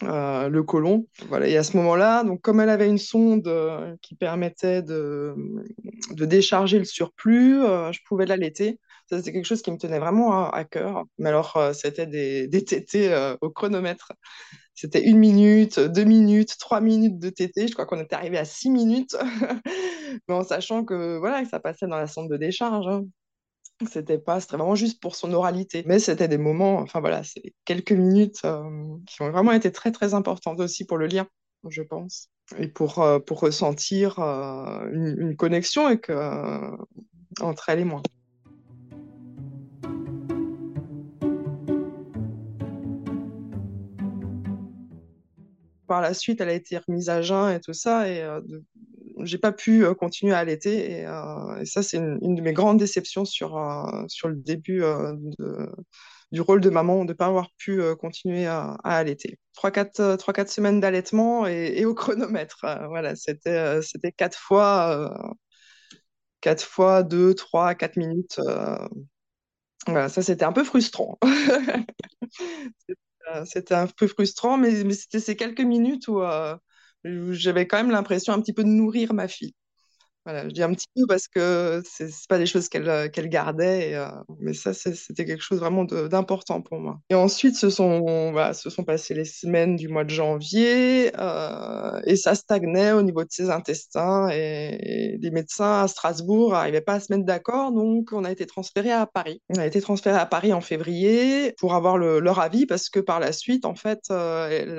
euh, 0.02 0.49
le 0.49 0.62
côlon. 0.62 1.06
Voilà. 1.28 1.46
Et 1.46 1.56
à 1.56 1.62
ce 1.62 1.76
moment-là, 1.76 2.25
donc 2.25 2.40
comme 2.40 2.61
elle 2.61 2.70
avait 2.70 2.88
une 2.88 2.99
sonde 2.99 3.46
euh, 3.46 3.94
qui 4.02 4.14
permettait 4.16 4.82
de, 4.82 5.34
de, 6.11 6.25
décharger 6.25 6.78
le 6.78 6.84
surplus, 6.84 7.62
euh, 7.62 7.92
je 7.92 8.00
pouvais 8.06 8.26
l'allaiter. 8.26 8.80
Ça, 9.08 9.18
c'était 9.18 9.32
quelque 9.32 9.46
chose 9.46 9.62
qui 9.62 9.70
me 9.70 9.76
tenait 9.78 10.00
vraiment 10.00 10.50
à, 10.50 10.64
cœur. 10.64 11.04
Mais 11.18 11.28
alors, 11.28 11.58
c'était 11.75 12.06
des, 12.06 12.49
des 12.49 12.64
tétés 12.64 13.34
au 13.42 13.50
chronomètre. 13.50 14.12
c'était 14.75 15.04
une 15.04 15.18
minute, 15.18 15.78
deux 15.78 16.04
minutes, 16.04 16.56
trois 16.58 16.80
minutes 16.80 17.18
de 17.18 17.28
tété. 17.28 17.68
Je 17.68 17.72
crois 17.75 17.84
qu'on 17.87 18.00
était 18.00 18.14
arrivé 18.14 18.38
à 18.38 18.44
six 18.44 18.70
minutes, 18.70 19.16
mais 20.28 20.34
en 20.34 20.44
sachant 20.44 20.84
que 20.84 21.18
voilà, 21.18 21.42
que 21.42 21.49
ça 21.49 21.61
passait 21.61 21.87
dans 21.87 21.99
la 21.99 22.06
sonde 22.06 22.30
de 22.30 22.37
décharge. 22.37 22.87
hein. 22.88 23.04
C'était 23.90 24.18
pas, 24.18 24.40
c'était 24.40 24.56
vraiment 24.56 24.74
juste 24.74 25.00
pour 25.00 25.16
son 25.16 25.32
oralité. 25.32 25.82
Mais 25.86 25.98
c'était 25.98 26.28
des 26.28 26.38
moments, 26.38 26.76
enfin 26.78 27.00
voilà, 27.00 27.22
c'est 27.24 27.54
quelques 27.64 27.92
minutes 27.92 28.40
euh, 28.44 28.96
qui 29.06 29.22
ont 29.22 29.30
vraiment 29.30 29.52
été 29.52 29.72
très 29.72 29.92
très 29.92 30.14
importantes 30.14 30.60
aussi 30.60 30.84
pour 30.84 30.98
le 30.98 31.06
lien, 31.06 31.26
je 31.68 31.82
pense. 31.82 32.28
Et 32.58 32.68
pour, 32.68 32.98
euh, 33.00 33.18
pour 33.18 33.40
ressentir 33.40 34.18
euh, 34.18 34.88
une, 34.92 35.36
connexion 35.36 35.86
entre 37.40 37.68
elle 37.68 37.80
et 37.80 37.84
moi. 37.84 38.02
Par 45.86 46.00
la 46.00 46.14
suite, 46.14 46.40
elle 46.40 46.48
a 46.48 46.54
été 46.54 46.78
remise 46.78 47.08
à 47.08 47.22
jeun 47.22 47.50
et 47.50 47.60
tout 47.60 47.74
ça, 47.74 48.08
et 48.08 48.22
de- 48.46 48.64
j'ai 49.23 49.38
pas 49.38 49.52
pu 49.52 49.85
continuer 49.95 50.33
à 50.35 50.38
allaiter. 50.38 51.00
Et, 51.00 51.07
ça, 51.64 51.83
c'est 51.83 51.99
une, 51.99 52.35
de 52.35 52.41
mes 52.43 52.52
grandes 52.52 52.79
déceptions 52.79 53.25
sur, 53.25 53.59
sur 54.09 54.29
le 54.29 54.37
début 54.37 54.83
du 56.33 56.41
rôle 56.41 56.61
de 56.61 56.71
maman, 56.71 57.05
de 57.05 57.12
ne 57.12 57.17
pas 57.17 57.26
avoir 57.26 57.50
pu 57.59 57.81
continuer 58.00 58.47
à, 58.47 58.76
à 58.85 58.97
allaiter. 58.97 59.38
Trois, 59.55 59.71
quatre, 59.71 60.00
euh, 60.00 60.17
trois, 60.17 60.33
quatre 60.33 60.50
semaines 60.50 60.81
d'allaitement 60.81 61.47
et, 61.47 61.85
au 61.85 61.95
chronomètre. 61.95 62.64
Euh, 62.64 62.87
voilà, 62.88 63.14
c'était 63.17 63.83
quatre 64.17 64.38
fois, 64.38 65.37
quatre 66.41 66.64
fois 66.64 67.02
deux, 67.02 67.35
trois, 67.35 67.75
quatre 67.75 67.97
minutes. 67.97 68.41
voilà, 69.87 70.09
ça, 70.09 70.23
c'était 70.23 70.45
un 70.45 70.52
peu 70.52 70.64
frustrant. 70.64 71.19
Euh, 73.33 73.45
C'était 73.45 73.75
un 73.75 73.87
peu 73.87 74.09
frustrant, 74.09 74.59
mais, 74.59 74.93
c'était 74.95 75.21
ces 75.21 75.37
quelques 75.37 75.61
minutes 75.61 76.09
où 76.09 76.21
j'avais 77.04 77.66
quand 77.66 77.76
même 77.78 77.90
l'impression 77.90 78.32
un 78.32 78.40
petit 78.40 78.52
peu 78.52 78.64
de 78.64 78.68
nourrir 78.68 79.12
ma 79.14 79.28
fille. 79.28 79.54
Voilà, 80.25 80.45
je 80.49 80.55
dis 80.55 80.62
un 80.62 80.73
petit 80.73 80.87
peu 80.95 81.02
parce 81.09 81.26
que 81.26 81.83
c'est 81.85 82.09
pas 82.29 82.38
des 82.38 82.47
choses 82.47 82.69
qu'elle 82.69 82.88
euh, 82.88 83.09
qu'elle 83.09 83.29
gardait, 83.29 83.95
euh, 83.97 84.07
mais 84.38 84.55
ça, 84.55 84.73
c'était 84.73 85.25
quelque 85.25 85.43
chose 85.43 85.59
vraiment 85.59 85.83
d'important 85.85 86.61
pour 86.62 86.79
moi. 86.79 87.00
Et 87.11 87.17
ensuite, 87.17 87.57
se 87.57 87.71
sont, 87.71 88.33
se 88.55 88.71
sont 88.71 88.85
passées 88.85 89.14
les 89.14 89.25
semaines 89.25 89.75
du 89.75 89.88
mois 89.88 90.05
de 90.05 90.11
janvier, 90.11 91.11
euh, 91.19 92.00
et 92.07 92.14
ça 92.14 92.37
stagnait 92.37 92.93
au 92.93 93.02
niveau 93.02 93.25
de 93.25 93.31
ses 93.33 93.50
intestins, 93.50 94.29
et, 94.31 95.14
et 95.14 95.19
les 95.19 95.31
médecins 95.33 95.83
à 95.83 95.88
Strasbourg 95.88 96.52
n'arrivaient 96.52 96.81
pas 96.83 96.95
à 96.95 97.00
se 97.00 97.12
mettre 97.12 97.25
d'accord, 97.25 97.73
donc 97.73 98.11
on 98.12 98.23
a 98.25 98.31
été 98.31 98.47
transféré 98.47 98.93
à 98.93 99.07
Paris. 99.07 99.43
On 99.49 99.59
a 99.59 99.67
été 99.67 99.81
transféré 99.81 100.17
à 100.17 100.26
Paris 100.26 100.52
en 100.52 100.61
février 100.61 101.52
pour 101.59 101.75
avoir 101.75 101.99
le- 101.99 102.21
leur 102.21 102.38
avis, 102.38 102.67
parce 102.67 102.91
que 102.91 103.00
par 103.00 103.19
la 103.19 103.33
suite, 103.33 103.64
en 103.64 103.75
fait, 103.75 103.99
elle, 104.09 104.79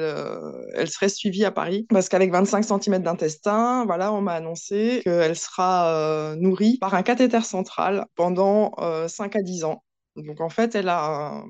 elle 0.73 0.89
serait 0.89 1.09
suivie 1.09 1.45
à 1.45 1.51
Paris, 1.51 1.85
parce 1.89 2.09
qu'avec 2.09 2.31
25 2.31 2.63
cm 2.63 3.03
d'intestin, 3.03 3.85
voilà, 3.85 4.13
on 4.13 4.21
m'a 4.21 4.33
annoncé 4.33 5.01
qu'elle 5.03 5.32
sera 5.37 5.89
euh, 5.95 6.35
nourrie 6.35 6.77
par 6.79 6.93
un 6.93 7.03
cathéter 7.03 7.41
central 7.43 8.05
pendant 8.15 8.73
euh, 8.79 9.07
5 9.07 9.35
à 9.35 9.41
10 9.41 9.63
ans. 9.63 9.83
Donc 10.15 10.41
en 10.41 10.49
fait, 10.49 10.75
elle 10.75 10.89
a 10.89 11.05
un- 11.05 11.45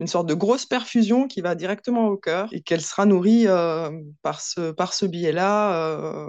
une 0.00 0.06
sorte 0.06 0.28
de 0.28 0.34
grosse 0.34 0.64
perfusion 0.66 1.26
qui 1.26 1.40
va 1.40 1.54
directement 1.56 2.06
au 2.06 2.16
cœur 2.16 2.48
et 2.52 2.62
qu'elle 2.62 2.80
sera 2.82 3.04
nourrie 3.04 3.46
euh, 3.48 3.90
par 4.22 4.40
ce, 4.40 4.70
par 4.70 4.94
ce 4.94 5.06
biais-là 5.06 5.74
euh, 5.96 6.28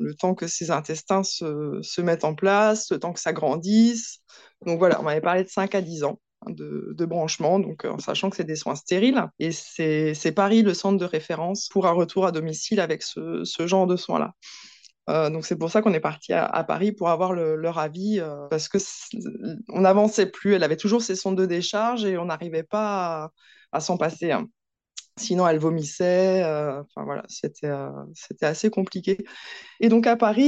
le 0.00 0.14
temps 0.14 0.34
que 0.34 0.46
ses 0.46 0.70
intestins 0.70 1.22
se, 1.22 2.00
mettent 2.00 2.24
en 2.24 2.34
place, 2.34 2.90
le 2.90 2.98
temps 2.98 3.12
que 3.12 3.20
ça 3.20 3.32
grandisse. 3.32 4.20
Donc 4.66 4.78
voilà, 4.78 5.00
on 5.00 5.04
m'avait 5.04 5.20
parlé 5.20 5.44
de 5.44 5.48
5 5.48 5.74
à 5.74 5.82
10 5.82 6.02
ans 6.04 6.18
de, 6.46 7.04
branchement, 7.04 7.58
donc 7.58 7.84
euh, 7.84 7.90
en 7.90 7.98
sachant 7.98 8.30
que 8.30 8.36
c'est 8.36 8.44
des 8.44 8.56
soins 8.56 8.74
stériles. 8.74 9.22
Et 9.38 9.52
c'est 9.52 10.32
Paris 10.34 10.62
le 10.62 10.72
centre 10.74 10.98
de 10.98 11.04
référence 11.04 11.68
pour 11.68 11.86
un 11.86 11.92
retour 11.92 12.24
à 12.26 12.32
domicile 12.32 12.80
avec 12.80 13.02
ce 13.02 13.44
genre 13.66 13.86
de 13.86 13.96
soins-là. 13.96 14.32
Euh, 15.10 15.28
donc 15.30 15.44
c'est 15.44 15.56
pour 15.58 15.70
ça 15.70 15.82
qu'on 15.82 15.92
est 15.94 16.00
parti 16.00 16.32
à, 16.32 16.64
Paris 16.64 16.92
pour 16.92 17.10
avoir 17.10 17.32
le- 17.32 17.56
leur 17.56 17.78
avis 17.78 18.20
euh, 18.20 18.46
parce 18.48 18.68
que 18.68 18.78
on 19.68 19.80
n'avançait 19.82 20.26
plus. 20.30 20.54
Elle 20.54 20.62
avait 20.62 20.76
toujours 20.76 21.02
ses 21.02 21.16
sondes 21.16 21.36
de 21.38 21.46
décharge 21.46 22.04
et 22.04 22.16
on 22.18 22.26
n'arrivait 22.26 22.62
pas 22.62 23.24
à, 23.24 23.32
à 23.72 23.80
s'en 23.80 23.96
passer. 23.98 24.32
hein. 24.32 24.48
Sinon, 25.20 25.46
elle 25.46 25.58
vomissait. 25.58 26.42
euh, 26.44 26.82
voilà, 26.96 27.22
c'était 27.28 27.68
euh, 27.68 27.90
c'était 28.14 28.46
assez 28.46 28.70
compliqué. 28.70 29.18
Et 29.80 29.88
donc 29.88 30.06
à 30.06 30.16
Paris, 30.16 30.44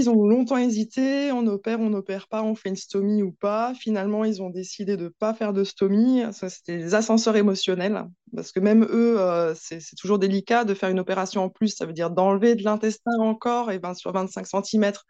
ils 0.00 0.10
ont 0.10 0.26
longtemps 0.26 0.58
hésité, 0.58 1.32
on 1.32 1.46
opère, 1.46 1.80
on 1.80 1.90
n'opère 1.90 2.28
pas, 2.28 2.42
on 2.42 2.54
fait 2.54 2.70
une 2.70 2.76
stomie 2.76 3.22
ou 3.22 3.32
pas. 3.32 3.74
Finalement, 3.74 4.24
ils 4.24 4.42
ont 4.42 4.50
décidé 4.50 4.96
de 4.96 5.08
pas 5.08 5.34
faire 5.34 5.52
de 5.52 5.64
stomie. 5.64 6.22
Ça, 6.32 6.50
c'était 6.50 6.78
des 6.78 6.94
ascenseurs 6.94 7.36
émotionnels, 7.36 8.04
parce 8.34 8.52
que 8.52 8.60
même 8.60 8.84
eux, 8.84 9.20
euh, 9.20 9.54
c'est 9.56 9.80
toujours 9.96 10.18
délicat 10.18 10.64
de 10.64 10.74
faire 10.74 10.90
une 10.90 11.00
opération 11.00 11.44
en 11.44 11.48
plus. 11.50 11.68
Ça 11.76 11.86
veut 11.86 11.92
dire 11.94 12.10
d'enlever 12.10 12.54
de 12.56 12.64
l'intestin 12.64 13.12
encore, 13.20 13.70
et 13.70 13.78
20 13.78 13.94
sur 13.94 14.12
25 14.12 14.46
cm. 14.46 15.04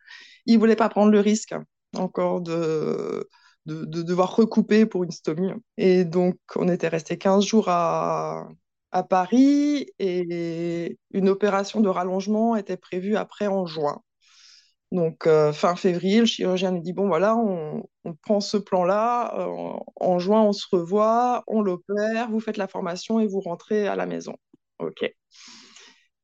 Ils 0.46 0.58
voulaient 0.58 0.76
pas 0.76 0.88
prendre 0.88 1.12
le 1.12 1.20
risque 1.20 1.54
encore 1.96 2.40
de, 2.40 3.28
de, 3.66 3.84
de 3.84 4.02
devoir 4.02 4.34
recouper 4.36 4.86
pour 4.86 5.04
une 5.04 5.10
stomie. 5.10 5.52
Et 5.76 6.04
donc, 6.04 6.36
on 6.56 6.68
était 6.68 6.88
resté 6.88 7.18
15 7.18 7.44
jours 7.44 7.66
à, 7.68 8.48
à 8.92 9.02
Paris 9.02 9.86
et 9.98 10.98
une 11.12 11.28
opération 11.28 11.80
de 11.80 11.88
rallongement 11.88 12.56
était 12.56 12.76
prévue 12.76 13.16
après 13.16 13.46
en 13.46 13.66
juin. 13.66 14.00
Donc, 14.92 15.26
euh, 15.26 15.54
fin 15.54 15.74
février, 15.74 16.20
le 16.20 16.26
chirurgien 16.26 16.70
nous 16.70 16.82
dit, 16.82 16.92
bon, 16.92 17.08
voilà, 17.08 17.34
on, 17.34 17.82
prend 18.22 18.40
ce 18.40 18.58
plan-là, 18.58 19.34
euh, 19.40 19.46
en, 19.46 19.84
en 19.96 20.18
juin, 20.18 20.42
on 20.42 20.52
se 20.52 20.66
revoit, 20.70 21.44
on 21.46 21.62
l'opère, 21.62 22.30
vous 22.30 22.40
faites 22.40 22.58
la 22.58 22.68
formation 22.68 23.18
et 23.18 23.26
vous 23.26 23.40
rentrez 23.40 23.88
à 23.88 23.96
la 23.96 24.04
maison. 24.04 24.34
OK. 24.80 25.10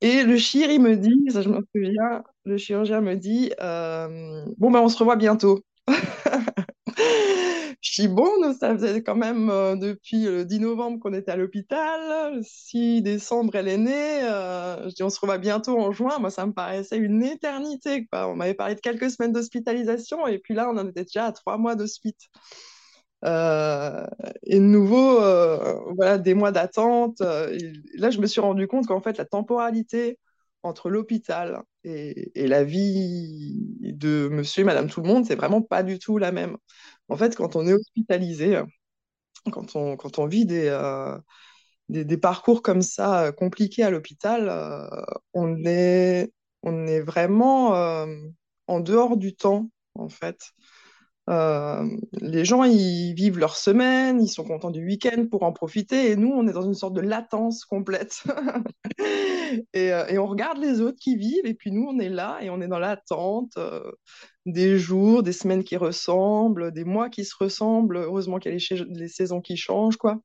Et 0.00 0.22
le 0.22 0.36
chir, 0.36 0.70
il 0.70 0.80
me 0.80 0.96
dit, 0.96 1.30
ça 1.30 1.42
je 1.42 1.48
me 1.48 1.60
souviens, 1.74 2.22
le 2.44 2.56
chirurgien 2.58 3.00
me 3.00 3.16
dit, 3.16 3.52
euh, 3.60 4.44
bon, 4.58 4.70
ben, 4.70 4.80
on 4.80 4.88
se 4.88 4.98
revoit 4.98 5.16
bientôt. 5.16 5.60
Je 7.80 8.02
dis, 8.02 8.08
bon, 8.08 8.28
nous, 8.42 8.54
ça 8.54 8.74
faisait 8.76 9.02
quand 9.04 9.14
même 9.14 9.50
euh, 9.50 9.76
depuis 9.76 10.24
le 10.24 10.44
10 10.44 10.58
novembre 10.60 10.98
qu'on 10.98 11.12
était 11.12 11.30
à 11.30 11.36
l'hôpital. 11.36 12.34
Le 12.34 12.42
6 12.42 13.02
décembre, 13.02 13.54
elle 13.54 13.68
est 13.68 13.76
née. 13.78 14.22
Euh, 14.24 14.88
je 14.88 14.94
dis, 14.94 15.02
on 15.04 15.10
se 15.10 15.20
revoit 15.20 15.38
bientôt 15.38 15.78
en 15.78 15.92
juin. 15.92 16.18
Moi, 16.18 16.30
ça 16.30 16.44
me 16.46 16.52
paraissait 16.52 16.96
une 16.98 17.22
éternité. 17.22 18.08
On 18.12 18.34
m'avait 18.34 18.54
parlé 18.54 18.74
de 18.74 18.80
quelques 18.80 19.10
semaines 19.12 19.32
d'hospitalisation 19.32 20.26
et 20.26 20.38
puis 20.38 20.54
là, 20.54 20.68
on 20.68 20.76
en 20.76 20.88
était 20.88 21.04
déjà 21.04 21.26
à 21.26 21.32
trois 21.32 21.56
mois 21.56 21.76
de 21.76 21.86
suite. 21.86 22.18
Euh, 23.24 24.06
et 24.44 24.58
de 24.58 24.64
nouveau, 24.64 25.20
voilà, 25.94 26.18
des 26.18 26.34
mois 26.34 26.50
d'attente. 26.50 27.20
Là, 27.20 28.10
je 28.10 28.20
me 28.20 28.26
suis 28.26 28.40
rendu 28.40 28.66
compte 28.66 28.86
qu'en 28.88 29.00
fait, 29.00 29.18
la 29.18 29.24
temporalité 29.24 30.18
entre 30.64 30.90
l'hôpital 30.90 31.62
et, 31.84 32.32
et 32.34 32.48
la 32.48 32.64
vie 32.64 33.54
de 33.80 34.28
monsieur 34.28 34.62
et 34.62 34.64
madame 34.64 34.88
tout 34.90 35.00
le 35.00 35.06
monde, 35.08 35.24
c'est 35.24 35.36
vraiment 35.36 35.62
pas 35.62 35.84
du 35.84 36.00
tout 36.00 36.18
la 36.18 36.32
même. 36.32 36.56
En 37.08 37.16
fait, 37.16 37.36
quand 37.36 37.56
on 37.56 37.66
est 37.66 37.72
hospitalisé, 37.72 38.60
quand 39.50 39.76
on, 39.76 40.26
vit 40.26 40.46
des, 40.46 40.68
euh, 40.68 41.16
des, 41.88 42.18
parcours 42.18 42.62
comme 42.62 42.82
ça 42.82 43.24
euh, 43.24 43.32
compliqués 43.32 43.82
à 43.82 43.90
l'hôpital, 43.90 44.48
euh, 44.48 44.88
on 45.32 45.64
est, 45.64 46.30
vraiment 46.62 47.72
en 48.66 48.80
dehors 48.80 49.16
du 49.16 49.34
temps, 49.34 49.70
en 49.94 50.08
fait. 50.08 50.52
Euh, 51.28 51.84
les 52.12 52.44
gens, 52.44 52.64
ils 52.64 53.12
vivent 53.12 53.38
leur 53.38 53.56
semaine, 53.56 54.20
ils 54.20 54.28
sont 54.28 54.44
contents 54.44 54.70
du 54.70 54.84
week-end 54.84 55.26
pour 55.30 55.42
en 55.42 55.52
profiter, 55.52 56.10
et 56.10 56.16
nous, 56.16 56.30
on 56.30 56.46
est 56.46 56.52
dans 56.52 56.62
une 56.62 56.74
sorte 56.74 56.94
de 56.94 57.02
latence 57.02 57.64
complète. 57.64 58.22
et, 59.74 59.92
euh, 59.92 60.06
et 60.08 60.18
on 60.18 60.26
regarde 60.26 60.58
les 60.58 60.80
autres 60.80 60.98
qui 60.98 61.16
vivent, 61.16 61.44
et 61.44 61.54
puis 61.54 61.70
nous, 61.70 61.86
on 61.86 61.98
est 61.98 62.08
là, 62.08 62.38
et 62.40 62.48
on 62.48 62.60
est 62.60 62.68
dans 62.68 62.78
l'attente 62.78 63.52
euh, 63.58 63.90
des 64.46 64.78
jours, 64.78 65.22
des 65.22 65.32
semaines 65.32 65.64
qui 65.64 65.76
ressemblent, 65.76 66.72
des 66.72 66.84
mois 66.84 67.10
qui 67.10 67.24
se 67.24 67.34
ressemblent. 67.38 67.98
Heureusement 67.98 68.38
qu'il 68.38 68.52
y 68.52 68.54
a 68.54 68.58
les, 68.58 68.84
les 68.94 69.08
saisons 69.08 69.42
qui 69.42 69.56
changent, 69.56 69.98
quoi. 69.98 70.20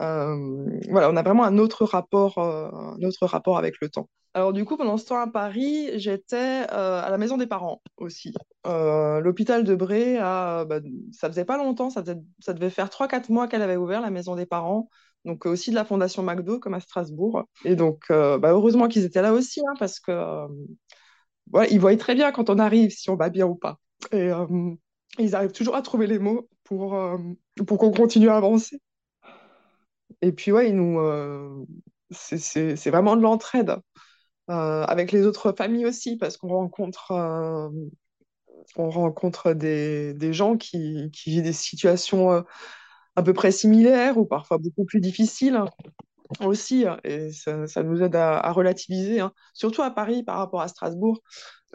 Euh, 0.00 0.80
voilà, 0.90 1.10
on 1.10 1.16
a 1.16 1.22
vraiment 1.22 1.44
un 1.44 1.58
autre 1.58 1.84
rapport, 1.84 2.38
euh, 2.38 2.68
un 2.72 3.02
autre 3.02 3.26
rapport 3.26 3.58
avec 3.58 3.74
le 3.80 3.88
temps. 3.88 4.08
Alors 4.34 4.52
du 4.52 4.64
coup, 4.64 4.76
pendant 4.76 4.96
ce 4.96 5.06
temps 5.06 5.20
à 5.20 5.28
Paris, 5.28 5.90
j'étais 5.94 6.66
euh, 6.72 7.00
à 7.02 7.08
la 7.08 7.18
maison 7.18 7.36
des 7.36 7.46
parents 7.46 7.82
aussi. 7.98 8.34
L'hôpital 8.64 9.62
de 9.62 9.74
Bré, 9.76 10.18
a, 10.18 10.64
bah, 10.64 10.80
ça 11.12 11.28
faisait 11.28 11.44
pas 11.44 11.56
longtemps, 11.56 11.90
ça, 11.90 12.02
devait 12.02 12.70
faire 12.70 12.88
3-4 12.88 13.30
mois 13.30 13.46
qu'elle 13.46 13.62
avait 13.62 13.76
ouvert 13.76 14.00
la 14.00 14.10
maison 14.10 14.34
des 14.34 14.46
parents. 14.46 14.88
Donc 15.24 15.46
aussi 15.46 15.70
de 15.70 15.76
la 15.76 15.84
Fondation 15.84 16.22
McDo, 16.22 16.58
comme 16.58 16.74
à 16.74 16.80
Strasbourg. 16.80 17.44
Et 17.64 17.76
donc, 17.76 18.06
bah, 18.08 18.50
heureusement 18.50 18.88
qu'ils 18.88 19.04
étaient 19.04 19.22
là 19.22 19.32
aussi, 19.32 19.60
hein, 19.60 19.74
parce 19.78 20.00
que 20.00 20.46
ils 21.70 21.78
voyaient 21.80 21.96
très 21.96 22.14
bien 22.14 22.32
quand 22.32 22.50
on 22.50 22.58
arrive, 22.58 22.90
si 22.90 23.10
on 23.10 23.16
va 23.16 23.30
bien 23.30 23.46
ou 23.46 23.54
pas. 23.54 23.78
Et 24.10 24.30
ils 25.18 25.36
arrivent 25.36 25.52
toujours 25.52 25.76
à 25.76 25.82
trouver 25.82 26.08
les 26.08 26.18
mots 26.18 26.48
pour, 26.64 26.98
pour 27.66 27.78
qu'on 27.78 27.92
continue 27.92 28.28
à 28.30 28.36
avancer. 28.36 28.80
Et 30.24 30.32
puis, 30.32 30.52
ouais, 30.52 30.70
ils 30.70 30.76
nous, 30.76 30.98
euh, 31.00 31.66
c'est 32.10 32.90
vraiment 32.90 33.14
de 33.16 33.20
l'entraide 33.22 33.76
euh, 34.50 34.84
avec 34.84 35.12
les 35.12 35.26
autres 35.26 35.52
familles 35.56 35.86
aussi, 35.86 36.16
parce 36.18 36.36
qu'on 36.38 36.48
rencontre, 36.48 37.12
euh, 37.12 37.68
on 38.76 38.90
rencontre 38.90 39.52
des, 39.52 40.14
des 40.14 40.32
gens 40.32 40.56
qui, 40.56 41.10
qui 41.12 41.30
vivent 41.30 41.42
des 41.44 41.52
situations 41.52 42.44
à 43.16 43.22
peu 43.24 43.34
près 43.34 43.52
similaires 43.52 44.18
ou 44.18 44.26
parfois 44.26 44.58
beaucoup 44.58 44.84
plus 44.84 45.00
difficiles. 45.00 45.60
Aussi, 46.40 46.86
hein, 46.86 46.98
et 47.04 47.30
ça, 47.32 47.82
nous 47.82 48.02
aide 48.02 48.16
à, 48.16 48.50
relativiser, 48.52 49.20
hein. 49.20 49.32
Surtout 49.52 49.82
à 49.82 49.90
Paris 49.90 50.22
par 50.22 50.38
rapport 50.38 50.60
à 50.60 50.68
Strasbourg. 50.68 51.20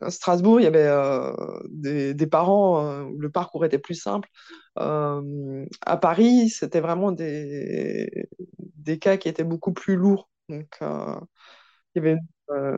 À 0.02 0.12
Strasbourg, 0.12 0.60
il 0.60 0.64
y 0.64 0.68
avait 0.68 0.88
euh, 0.88 1.34
des, 1.70 2.28
parents 2.28 2.86
euh, 2.86 3.04
où 3.04 3.20
le 3.20 3.30
parcours 3.30 3.66
était 3.66 3.80
plus 3.80 3.96
simple. 3.96 4.30
Euh, 4.80 5.66
à 5.86 5.98
Paris, 5.98 6.50
c'était 6.50 6.80
vraiment 6.80 7.12
des, 7.12 8.30
des 8.78 9.00
cas 9.00 9.18
qui 9.18 9.28
étaient 9.30 9.44
beaucoup 9.44 9.74
plus 9.74 9.96
lourds. 9.96 10.30
Donc, 10.50 10.68
euh, 10.82 11.20
il 11.96 12.04
y 12.04 12.08
avait 12.08 12.20
euh, 12.52 12.78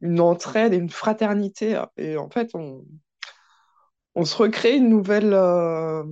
une 0.00 0.20
entraide 0.20 0.72
et 0.72 0.76
une 0.76 0.90
fraternité. 0.90 1.80
Et 1.96 2.16
en 2.16 2.30
fait, 2.30 2.50
on, 2.54 2.84
on 4.14 4.24
se 4.24 4.36
recrée 4.36 4.76
une 4.76 4.88
nouvelle, 4.88 5.32
euh, 5.34 6.02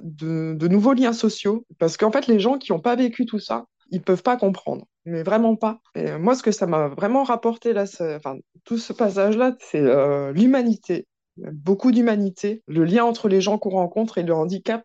de, 0.00 0.54
de 0.54 0.68
nouveaux 0.68 0.92
liens 0.94 1.12
sociaux. 1.12 1.66
Parce 1.78 1.96
qu'en 1.96 2.12
fait, 2.12 2.26
les 2.26 2.40
gens 2.40 2.58
qui 2.58 2.72
n'ont 2.72 2.80
pas 2.80 2.96
vécu 2.96 3.26
tout 3.26 3.38
ça, 3.38 3.66
ils 3.90 4.02
peuvent 4.02 4.22
pas 4.22 4.36
comprendre. 4.36 4.86
Mais 5.04 5.22
vraiment 5.22 5.54
pas. 5.56 5.80
Et 5.94 6.18
moi, 6.18 6.34
ce 6.34 6.42
que 6.42 6.50
ça 6.50 6.66
m'a 6.66 6.88
vraiment 6.88 7.22
rapporté, 7.22 7.72
là, 7.72 7.84
enfin, 8.16 8.36
tout 8.64 8.78
ce 8.78 8.92
passage-là, 8.92 9.56
c'est 9.60 9.80
euh, 9.80 10.32
l'humanité. 10.32 11.06
Beaucoup 11.36 11.92
d'humanité, 11.92 12.62
le 12.66 12.84
lien 12.84 13.04
entre 13.04 13.28
les 13.28 13.40
gens 13.40 13.58
qu'on 13.58 13.70
rencontre 13.70 14.18
et 14.18 14.24
le 14.24 14.34
handicap. 14.34 14.84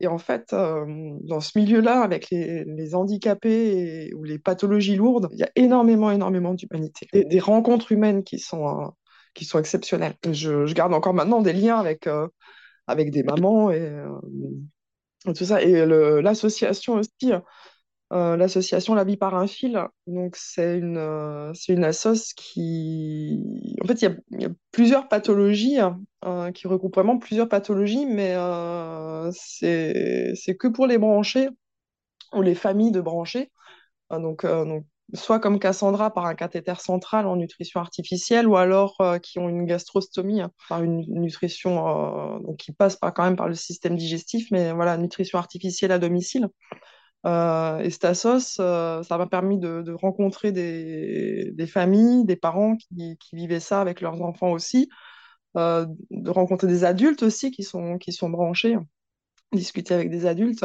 Et 0.00 0.08
en 0.08 0.18
fait, 0.18 0.52
euh, 0.52 0.84
dans 1.22 1.40
ce 1.40 1.58
milieu-là, 1.58 2.02
avec 2.02 2.28
les, 2.30 2.94
handicapés 2.94 4.12
ou 4.14 4.24
les 4.24 4.38
pathologies 4.38 4.96
lourdes, 4.96 5.28
il 5.32 5.38
y 5.38 5.42
a 5.42 5.50
énormément, 5.56 6.10
énormément 6.10 6.52
d'humanité. 6.52 7.08
Des, 7.14 7.24
des 7.24 7.40
rencontres 7.40 7.92
humaines 7.92 8.24
qui 8.24 8.38
sont, 8.38 8.68
euh, 8.68 8.88
qui 9.34 9.46
sont 9.46 9.58
exceptionnelles. 9.58 10.16
Je, 10.30 10.70
garde 10.74 10.92
encore 10.92 11.14
maintenant 11.14 11.40
des 11.40 11.54
liens 11.54 11.78
avec, 11.78 12.06
avec 12.86 13.10
des 13.10 13.22
mamans 13.22 13.70
et, 13.70 13.90
tout 15.34 15.46
ça. 15.46 15.62
Et 15.62 15.86
l'association 15.86 16.94
aussi, 16.96 17.32
euh, 18.12 18.36
l'association 18.36 18.94
La 18.94 19.04
vie 19.04 19.16
par 19.16 19.34
un 19.34 19.46
fil. 19.46 19.84
Donc, 20.06 20.36
c'est 20.36 20.78
une, 20.78 20.96
euh, 20.96 21.52
une 21.68 21.84
assoce 21.84 22.32
qui... 22.34 23.76
En 23.82 23.86
fait, 23.86 24.02
il 24.02 24.22
y 24.40 24.44
a, 24.44 24.48
plusieurs 24.70 25.08
pathologies, 25.08 25.78
euh, 26.24 26.52
qui 26.52 26.68
regroupent 26.68 26.94
vraiment 26.94 27.18
plusieurs 27.18 27.48
pathologies, 27.48 28.06
mais 28.06 28.34
euh, 28.36 29.30
c'est, 29.32 30.32
c'est 30.36 30.56
que 30.56 30.68
pour 30.68 30.86
les 30.86 30.98
branchés 30.98 31.48
ou 32.32 32.42
les 32.42 32.54
familles 32.54 32.92
de 32.92 33.00
branchés. 33.00 33.50
Donc, 34.10 34.46
donc, 34.46 34.84
soit 35.14 35.40
comme 35.40 35.58
Cassandra 35.58 36.12
par 36.12 36.26
un 36.26 36.36
cathéter 36.36 36.74
central 36.78 37.26
en 37.26 37.34
nutrition 37.34 37.80
artificielle, 37.80 38.46
ou 38.46 38.56
alors 38.56 38.96
qui 39.20 39.40
ont 39.40 39.48
une 39.48 39.64
gastrostomie 39.64 40.42
par 40.68 40.82
une 40.84 41.04
nutrition 41.08 42.38
donc 42.38 42.56
qui 42.58 42.72
passe 42.72 42.94
par, 42.96 43.12
quand 43.12 43.24
même 43.24 43.36
par 43.36 43.48
le 43.48 43.54
système 43.54 43.96
digestif, 43.96 44.48
mais 44.52 44.72
voilà, 44.72 44.96
nutrition 44.96 45.38
artificielle 45.38 45.90
à 45.90 45.98
domicile. 45.98 46.48
Euh, 47.26 47.78
et 47.80 47.90
Stassos, 47.90 48.60
euh, 48.60 49.02
ça 49.02 49.18
m'a 49.18 49.26
permis 49.26 49.58
de, 49.58 49.92
rencontrer 49.92 50.52
des, 50.52 51.66
familles, 51.66 52.24
des 52.24 52.36
parents 52.36 52.76
qui, 52.76 53.18
vivaient 53.32 53.60
ça 53.60 53.80
avec 53.80 54.00
leurs 54.00 54.22
enfants 54.22 54.52
aussi, 54.52 54.88
euh, 55.56 55.86
de 56.10 56.30
rencontrer 56.30 56.68
des 56.68 56.84
adultes 56.84 57.22
aussi 57.22 57.50
qui 57.50 57.64
sont, 57.64 57.98
branchés, 58.30 58.76
discuter 59.52 59.94
avec 59.94 60.10
des 60.10 60.26
adultes, 60.26 60.64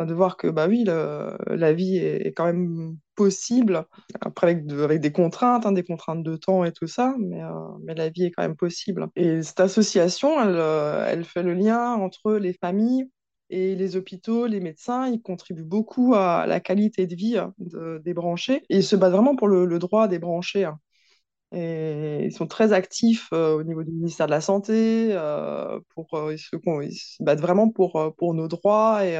euh, 0.00 0.04
de 0.04 0.14
voir 0.14 0.36
que 0.36 0.48
bah 0.48 0.66
oui, 0.66 0.84
la 0.84 1.72
vie 1.72 1.96
est, 1.98 2.32
quand 2.32 2.46
même 2.46 2.96
possible, 3.14 3.84
après 4.20 4.48
avec, 4.48 4.66
de- 4.66 4.82
avec 4.82 5.00
des 5.00 5.12
contraintes, 5.12 5.66
hein, 5.66 5.72
des 5.72 5.84
contraintes 5.84 6.24
de 6.24 6.36
temps 6.36 6.64
et 6.64 6.72
tout 6.72 6.88
ça, 6.88 7.14
mais, 7.20 7.40
la 7.94 8.08
vie 8.08 8.24
est 8.24 8.30
quand 8.32 8.42
même 8.42 8.56
possible. 8.56 9.08
Et 9.14 9.42
cette 9.44 9.60
association, 9.60 10.40
elle 10.42 11.24
fait 11.24 11.44
le 11.44 11.54
lien 11.54 11.92
entre 11.94 12.32
les 12.32 12.54
familles 12.54 13.08
et 13.50 13.74
les 13.74 13.96
hôpitaux, 13.96 14.46
les 14.46 14.60
médecins, 14.60 15.08
ils 15.08 15.20
contribuent 15.22 15.64
beaucoup 15.64 16.14
à 16.14 16.46
la 16.46 16.60
qualité 16.60 17.06
de 17.06 17.14
vie 17.14 17.38
hein, 17.38 17.54
de- 17.58 18.00
des 18.04 18.14
branchés. 18.14 18.64
Ils 18.70 18.84
se 18.84 18.96
battent 18.96 19.12
vraiment 19.12 19.36
pour 19.36 19.48
le, 19.48 19.78
droit 19.78 20.08
des 20.08 20.18
branchés. 20.18 20.64
hein. 20.64 20.78
Et 21.52 22.24
ils 22.24 22.32
sont 22.32 22.46
très 22.48 22.72
actifs 22.72 23.28
euh, 23.32 23.54
au 23.56 23.62
niveau 23.64 23.84
du 23.84 23.92
ministère 23.92 24.26
de 24.26 24.32
la 24.32 24.40
Santé. 24.40 25.10
euh, 25.12 25.80
pour, 25.94 26.14
euh, 26.14 26.34
ils, 26.34 26.38
se, 26.38 27.22
battent 27.22 27.40
vraiment 27.40 27.70
pour, 27.70 28.14
pour 28.18 28.34
nos 28.34 28.48
droits. 28.48 29.04
Et, 29.06 29.18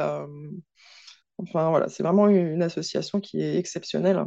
enfin, 1.38 1.70
voilà, 1.70 1.88
c'est 1.88 2.02
vraiment 2.02 2.28
une, 2.28 2.62
association 2.62 3.20
qui 3.20 3.40
est 3.40 3.56
exceptionnelle. 3.58 4.24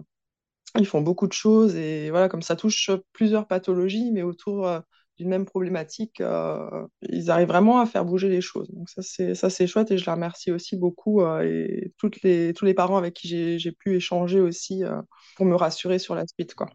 Ils 0.79 0.85
font 0.87 1.01
beaucoup 1.01 1.27
de 1.27 1.33
choses. 1.33 1.75
Et 1.75 2.09
voilà, 2.11 2.29
comme 2.29 2.41
ça 2.41 2.55
touche 2.55 2.91
plusieurs 3.13 3.47
pathologies, 3.47 4.11
mais 4.11 4.23
autour 4.23 4.69
d'une 5.17 5.29
même 5.29 5.45
problématique, 5.45 6.21
euh, 6.21 6.87
ils 7.01 7.31
arrivent 7.31 7.47
vraiment 7.47 7.79
à 7.79 7.85
faire 7.85 8.05
bouger 8.05 8.29
les 8.29 8.41
choses. 8.41 8.69
Donc 8.71 8.89
ça, 8.89 9.01
c'est, 9.01 9.67
chouette. 9.67 9.91
Et 9.91 9.97
je 9.97 10.05
les 10.05 10.11
remercie 10.11 10.51
aussi 10.51 10.77
beaucoup. 10.77 11.21
euh, 11.21 11.41
et 11.43 11.93
tous 11.97 12.65
les 12.65 12.73
parents 12.73 12.97
avec 12.97 13.13
qui 13.13 13.27
j'ai, 13.27 13.59
j'ai 13.59 13.71
pu 13.71 13.95
échanger 13.95 14.39
aussi 14.39 14.83
euh, 14.83 15.01
pour 15.35 15.45
me 15.45 15.55
rassurer 15.55 15.99
sur 15.99 16.15
la 16.15 16.25
suite, 16.27 16.53
quoi. 16.53 16.67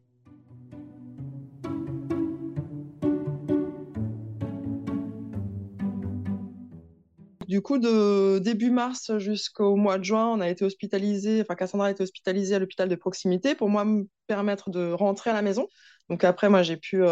Du 7.53 7.61
coup, 7.61 7.77
de 7.77 8.39
début 8.39 8.71
mars 8.71 9.19
jusqu'au 9.19 9.77
mois 9.77 9.99
de 9.99 10.05
juin, 10.05 10.27
on 10.27 10.41
a 10.41 10.49
été 10.49 10.65
hospitalisé, 10.65 11.43
enfin 11.43 11.55
Cassandra 11.55 11.89
a 11.89 11.91
été 11.91 12.03
hospitalisée 12.03 12.55
à 12.55 12.59
l'hôpital 12.59 12.89
de 12.89 12.95
proximité 12.95 13.55
pour 13.55 13.69
moi 13.69 13.85
me 13.85 14.07
permettre 14.27 14.71
de 14.71 14.91
rentrer 14.91 15.29
à 15.29 15.35
la 15.35 15.43
maison. 15.43 15.69
Donc 16.13 16.25
après, 16.25 16.51
moi, 16.51 16.63
j'ai 16.63 16.77
pu 16.77 17.03
euh, 17.03 17.09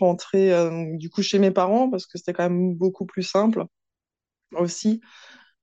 rentrer 0.00 0.52
euh, 0.52 0.96
du 0.96 1.10
coup 1.10 1.22
chez 1.22 1.38
mes 1.38 1.52
parents 1.52 1.88
parce 1.88 2.06
que 2.06 2.18
c'était 2.18 2.32
quand 2.32 2.42
même 2.42 2.74
beaucoup 2.74 3.06
plus 3.06 3.22
simple 3.22 3.66
aussi 4.52 5.00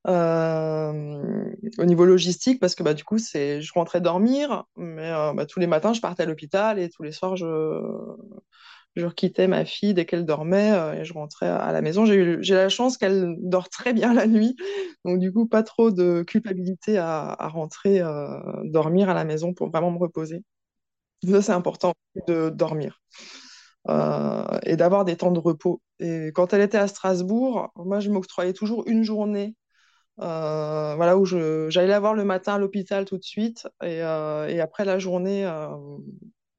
euh, 0.08 1.51
au 1.78 1.86
niveau 1.86 2.06
logistique 2.06 2.62
parce 2.62 2.73
que 2.73 2.84
bah, 2.84 2.93
du 2.93 3.04
coup, 3.04 3.17
c'est, 3.17 3.62
je 3.62 3.73
rentrais 3.73 3.99
dormir, 3.99 4.63
mais 4.78 5.12
bah, 5.36 5.45
tous 5.45 5.60
les 5.60 5.67
matins, 5.67 5.91
je 5.91 5.99
partais 5.99 6.23
à 6.23 6.25
l'hôpital 6.25 6.80
et 6.80 6.89
tous 6.89 7.04
les 7.04 7.12
soirs, 7.12 7.36
je, 7.36 7.82
je 8.95 9.08
quittais 9.08 9.47
ma 9.47 9.65
fille 9.65 9.93
dès 9.93 10.06
qu'elle 10.06 10.25
dormait 10.25 10.71
et 10.97 11.04
je 11.04 11.12
rentrais 11.13 11.49
à 11.49 11.73
la 11.73 11.82
maison. 11.82 12.06
J'ai 12.06 12.15
eu, 12.15 12.41
la 12.43 12.69
chance 12.69 12.97
qu'elle 12.97 13.36
dort 13.41 13.67
très 13.67 13.91
bien 13.91 14.13
la 14.13 14.25
nuit, 14.25 14.56
donc 15.04 15.19
du 15.19 15.34
coup, 15.34 15.47
pas 15.47 15.63
trop 15.63 15.91
de 15.91 16.23
culpabilité 16.23 16.97
à, 16.97 17.36
rentrer 17.49 17.99
dormir 18.63 19.10
à 19.10 19.13
la 19.13 19.25
maison 19.25 19.54
pour 19.54 19.69
vraiment 19.69 19.91
me 19.91 19.99
reposer. 19.99 20.45
C'est 21.23 21.51
important 21.51 21.93
de 22.28 22.49
dormir 22.49 23.01
euh, 23.89 24.45
et 24.63 24.75
d'avoir 24.78 25.06
des 25.06 25.17
temps 25.17 25.32
de 25.32 25.39
repos. 25.39 25.82
Et 25.99 26.32
quand 26.34 26.54
elle 26.54 26.62
était 26.62 26.78
à 26.78 26.88
Strasbourg, 26.88 27.71
moi, 27.75 27.99
je 27.99 28.10
m'octroyais 28.10 28.54
toujours 28.54 28.84
une 28.88 29.04
journée. 29.04 29.56
euh, 30.21 30.95
voilà, 30.95 31.17
où 31.17 31.25
j'allais 31.25 31.88
la 31.88 31.99
voir 31.99 32.13
le 32.15 32.25
matin 32.25 32.56
à 32.56 32.60
l'hôpital 32.60 33.06
tout 33.06 33.17
de 33.17 33.23
suite. 33.23 33.67
Et, 33.84 34.04
euh, 34.04 34.63
après 34.63 34.86
la 34.86 34.99
journée, 34.99 35.43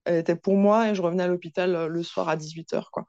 elle 0.05 0.16
était 0.16 0.37
pour 0.37 0.55
moi 0.57 0.88
et 0.90 0.95
je 0.95 1.03
revenais 1.03 1.25
à 1.25 1.29
l'hôpital 1.29 1.87
le 1.87 2.03
soir 2.03 2.29
à 2.29 2.37
18h, 2.37 2.90
quoi. 2.92 3.07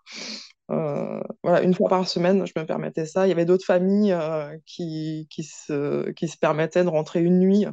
Voilà, 1.43 1.61
une 1.63 1.73
fois 1.73 1.89
par 1.89 2.07
semaine, 2.07 2.45
je 2.45 2.53
me 2.59 2.65
permettais 2.65 3.05
ça. 3.05 3.25
Il 3.27 3.29
y 3.29 3.33
avait 3.33 3.45
d'autres 3.45 3.65
familles 3.65 4.15
qui, 4.65 5.27
qui 5.29 5.43
se, 5.43 6.11
qui 6.11 6.27
se 6.27 6.37
permettaient 6.37 6.83
de 6.83 6.89
rentrer 6.89 7.21
une 7.21 7.39
nuit, 7.39 7.65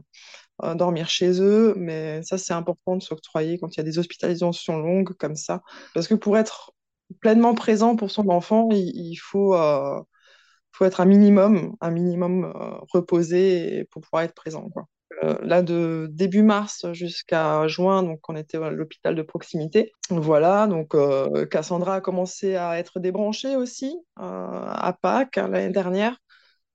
dormir 0.77 1.09
chez 1.09 1.41
eux, 1.43 1.75
mais 1.77 2.23
ça, 2.23 2.39
c'est 2.39 2.55
important 2.55 2.97
de 2.97 3.03
s'octroyer 3.03 3.59
quand 3.59 3.75
il 3.75 3.79
y 3.79 3.81
a 3.81 3.85
des 3.85 3.99
hospitalisations 3.99 4.79
longues 4.79 5.15
comme 5.19 5.37
ça. 5.37 5.63
Parce 5.95 6.09
que 6.09 6.15
pour 6.15 6.39
être 6.39 6.73
pleinement 7.21 7.55
présent 7.55 7.97
pour 7.97 8.11
son 8.11 8.29
enfant, 8.29 8.69
il, 8.73 9.17
faut, 9.17 9.55
euh, 9.55 10.01
faut 10.73 10.85
être 10.85 11.01
un 11.01 11.05
minimum, 11.07 11.75
un 11.81 11.91
minimum 11.91 12.45
euh, 12.45 12.79
reposé 12.93 13.87
pour 13.91 14.03
pouvoir 14.03 14.23
être 14.23 14.35
présent. 14.35 14.69
Euh, 15.23 15.37
là, 15.43 15.63
de 15.63 16.09
début 16.11 16.43
mars 16.43 16.87
jusqu'à 16.93 17.67
juin, 17.69 18.03
donc 18.03 18.21
on 18.29 18.37
était 18.37 18.59
à 18.59 18.71
l'hôpital 18.71 19.15
de 19.15 19.23
proximité. 19.23 19.93
Voilà, 20.11 20.67
donc 20.67 20.95
euh, 20.95 21.47
Cassandra 21.47 21.97
a 21.97 22.01
commencé 22.01 22.57
à 22.57 22.79
être 22.79 23.01
débranchée 23.01 23.57
aussi 23.57 23.97
euh, 24.19 24.23
à 24.23 24.97
Pâques 25.01 25.39
hein, 25.39 25.49
l'année 25.49 25.73
dernière 25.73 26.17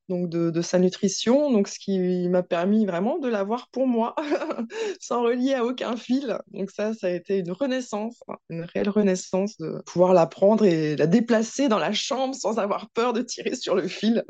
donc 0.10 0.30
de, 0.30 0.62
sa 0.62 0.80
nutrition, 0.80 1.52
donc 1.52 1.68
ce 1.68 1.80
qui 1.80 2.28
m'a 2.28 2.44
permis 2.44 2.86
vraiment 2.86 3.20
de 3.20 3.30
l'avoir 3.30 3.70
pour 3.70 3.88
moi, 3.88 4.16
sans 5.00 5.24
relier 5.24 5.54
à 5.54 5.64
aucun 5.64 5.96
fil. 5.96 6.38
Donc 6.52 6.72
ça, 6.72 6.94
ça 6.94 7.08
a 7.08 7.12
été 7.12 7.38
une 7.38 7.52
renaissance, 7.52 8.20
une 8.50 8.64
réelle 8.64 8.90
renaissance 8.90 9.58
de 9.58 9.82
pouvoir 9.86 10.14
la 10.14 10.28
prendre 10.28 10.66
et 10.66 10.96
la 10.96 11.08
déplacer 11.08 11.70
dans 11.70 11.80
la 11.80 11.94
chambre 11.94 12.36
sans 12.36 12.60
avoir 12.60 12.90
peur 12.90 13.14
de 13.14 13.22
tirer 13.22 13.56
sur 13.56 13.76
le 13.76 13.88
fil. 13.88 14.26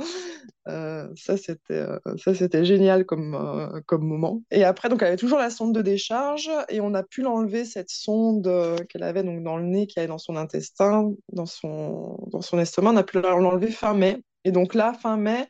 Euh, 0.68 1.08
ça, 1.16 1.38
c'était, 1.38 1.74
euh, 1.74 1.98
ça, 2.18 2.34
c'était 2.36 2.64
génial 2.66 3.06
comme, 3.06 3.34
euh, 3.34 3.82
comme 3.88 4.06
moment. 4.06 4.44
Et 4.52 4.64
après, 4.64 4.90
donc, 4.90 5.02
elle 5.02 5.08
avait 5.10 5.18
toujours 5.18 5.40
la 5.40 5.50
sonde 5.50 5.74
de 5.74 5.82
décharge 5.82 6.52
et 6.70 6.82
on 6.82 6.94
a 6.94 7.04
pu 7.04 7.22
l'enlever, 7.22 7.66
cette 7.66 7.90
sonde 7.90 8.48
qu'elle 8.90 9.04
avait 9.04 9.24
donc, 9.24 9.44
dans 9.44 9.58
le 9.58 9.64
nez, 9.64 9.88
qui 9.88 10.00
allait 10.00 10.08
dans 10.08 10.18
son 10.18 10.36
intestin, 10.36 11.12
dans 11.32 11.46
son, 11.46 12.18
dans 12.28 12.42
son 12.42 12.60
estomac. 12.60 12.92
On 12.92 12.98
a 12.98 13.04
pu 13.04 13.20
l'enlever 13.22 13.72
fin 13.72 13.94
mai. 13.94 14.22
Et 14.44 14.52
donc 14.52 14.74
là, 14.74 14.94
fin 14.94 15.18
mai, 15.18 15.48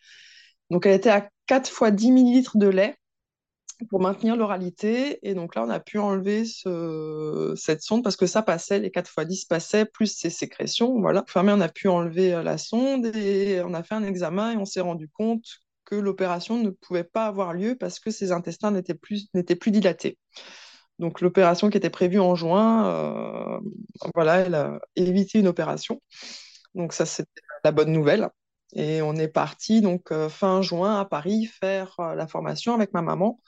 donc 0.69 0.85
elle 0.85 0.93
était 0.93 1.09
à 1.09 1.29
4 1.47 1.69
fois 1.69 1.91
10 1.91 2.11
millilitres 2.11 2.57
de 2.57 2.67
lait 2.67 2.95
pour 3.89 4.01
maintenir 4.01 4.35
l'oralité. 4.35 5.19
Et 5.27 5.33
donc 5.33 5.55
là, 5.55 5.63
on 5.65 5.69
a 5.69 5.79
pu 5.79 5.99
enlever 5.99 6.45
ce, 6.45 7.53
cette 7.55 7.81
sonde 7.81 8.03
parce 8.03 8.15
que 8.15 8.25
ça 8.27 8.41
passait, 8.41 8.79
les 8.79 8.91
4 8.91 9.09
fois 9.09 9.25
10 9.25 9.45
passaient, 9.45 9.85
plus 9.85 10.07
ses 10.07 10.29
sécrétions. 10.29 10.99
Voilà. 10.99 11.23
Fin 11.27 11.43
mai, 11.43 11.53
on 11.53 11.61
a 11.61 11.69
pu 11.69 11.87
enlever 11.87 12.41
la 12.43 12.57
sonde 12.57 13.05
et 13.15 13.61
on 13.65 13.73
a 13.73 13.83
fait 13.83 13.95
un 13.95 14.03
examen 14.03 14.51
et 14.51 14.57
on 14.57 14.65
s'est 14.65 14.81
rendu 14.81 15.09
compte 15.09 15.45
que 15.85 15.95
l'opération 15.95 16.57
ne 16.61 16.69
pouvait 16.69 17.03
pas 17.03 17.25
avoir 17.25 17.53
lieu 17.53 17.75
parce 17.75 17.99
que 17.99 18.11
ses 18.11 18.31
intestins 18.31 18.71
n'étaient 18.71 18.93
plus, 18.93 19.27
n'étaient 19.33 19.55
plus 19.55 19.71
dilatés. 19.71 20.17
Donc 20.99 21.21
l'opération 21.21 21.69
qui 21.69 21.77
était 21.77 21.89
prévue 21.89 22.19
en 22.19 22.35
juin, 22.35 22.87
euh, 22.87 23.59
voilà, 24.13 24.39
elle 24.39 24.55
a 24.55 24.79
évité 24.95 25.39
une 25.39 25.47
opération. 25.47 26.01
Donc 26.75 26.93
ça, 26.93 27.05
c'était 27.05 27.41
la 27.63 27.71
bonne 27.71 27.91
nouvelle. 27.91 28.29
Et 28.73 29.01
on 29.01 29.15
est 29.15 29.27
parti 29.27 29.81
donc 29.81 30.11
euh, 30.11 30.29
fin 30.29 30.61
juin 30.61 30.99
à 30.99 31.05
Paris 31.05 31.45
faire 31.45 31.95
euh, 31.99 32.15
la 32.15 32.27
formation 32.27 32.73
avec 32.73 32.93
ma 32.93 33.01
maman. 33.01 33.39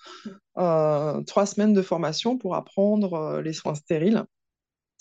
trois 0.56 1.46
semaines 1.46 1.74
de 1.74 1.82
formation 1.82 2.38
pour 2.38 2.56
apprendre 2.56 3.40
les 3.42 3.54
soins 3.54 3.76
stériles. 3.76 4.26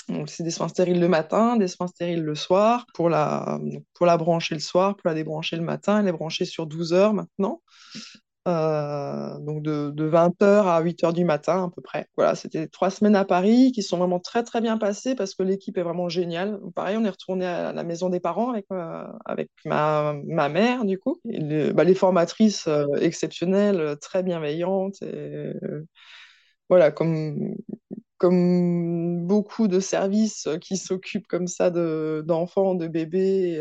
Donc, 0.09 0.29
c'est 0.29 0.43
des 0.43 0.51
soins 0.51 0.69
stériles 0.69 1.01
le 1.01 1.09
matin, 1.09 1.57
des 1.57 1.69
soins 1.69 1.87
stériles 1.87 2.23
le 2.23 2.35
soir, 2.35 2.87
pour 2.95 3.09
la, 3.09 3.61
pour 3.95 4.07
la 4.07 4.17
brancher 4.17 4.55
le 4.55 4.61
soir, 4.61 4.97
pour 4.97 5.09
la 5.09 5.15
débrancher 5.15 5.57
le 5.57 5.63
matin, 5.63 6.01
elle 6.01 6.09
est 6.09 6.13
branchée 6.13 6.45
sur 6.45 6.67
12 6.67 6.93
heures 6.93 7.15
maintenant. 7.15 7.63
Donc 8.47 9.63
de, 9.63 9.91
de 9.91 10.09
20h 10.09 10.67
à 10.67 10.81
8h 10.83 11.13
du 11.13 11.25
matin 11.25 11.65
à 11.65 11.71
peu 11.75 11.83
près. 11.83 12.07
Voilà, 12.17 12.35
c'était 12.35 12.67
trois 12.67 12.91
semaines 12.91 13.17
à 13.17 13.25
Paris 13.25 13.73
qui 13.73 13.83
sont 13.83 13.99
vraiment 13.99 14.21
très 14.21 14.43
très 14.43 14.61
bien 14.61 14.79
passées 14.79 15.15
parce 15.15 15.35
que 15.35 15.43
l'équipe 15.43 15.77
est 15.77 15.83
vraiment 15.83 16.09
géniale. 16.09 16.59
pareil, 16.75 16.97
on 16.97 17.05
est 17.05 17.11
retourné 17.11 17.47
à 17.47 17.73
la 17.73 17.85
maison 17.85 18.09
des 18.09 18.21
parents 18.21 18.51
avec, 18.51 18.67
euh, 18.73 19.05
avec 19.25 19.51
ma, 19.65 20.15
ma, 20.25 20.49
mère 20.49 20.85
du 20.85 20.99
coup. 20.99 21.21
Bah, 21.25 21.85
les 21.85 21.95
formatrices 21.95 22.69
exceptionnelles, 23.01 23.97
très 24.01 24.23
bienveillantes. 24.23 25.03
Voilà, 26.69 26.93
comme, 26.93 27.57
comme 28.19 29.27
beaucoup 29.27 29.67
de 29.67 29.81
services 29.81 30.49
qui 30.61 30.77
s'occupent 30.77 31.27
comme 31.27 31.49
ça 31.49 31.71
d'enfants, 31.71 32.75
de, 32.77 32.87
bébés 32.87 33.61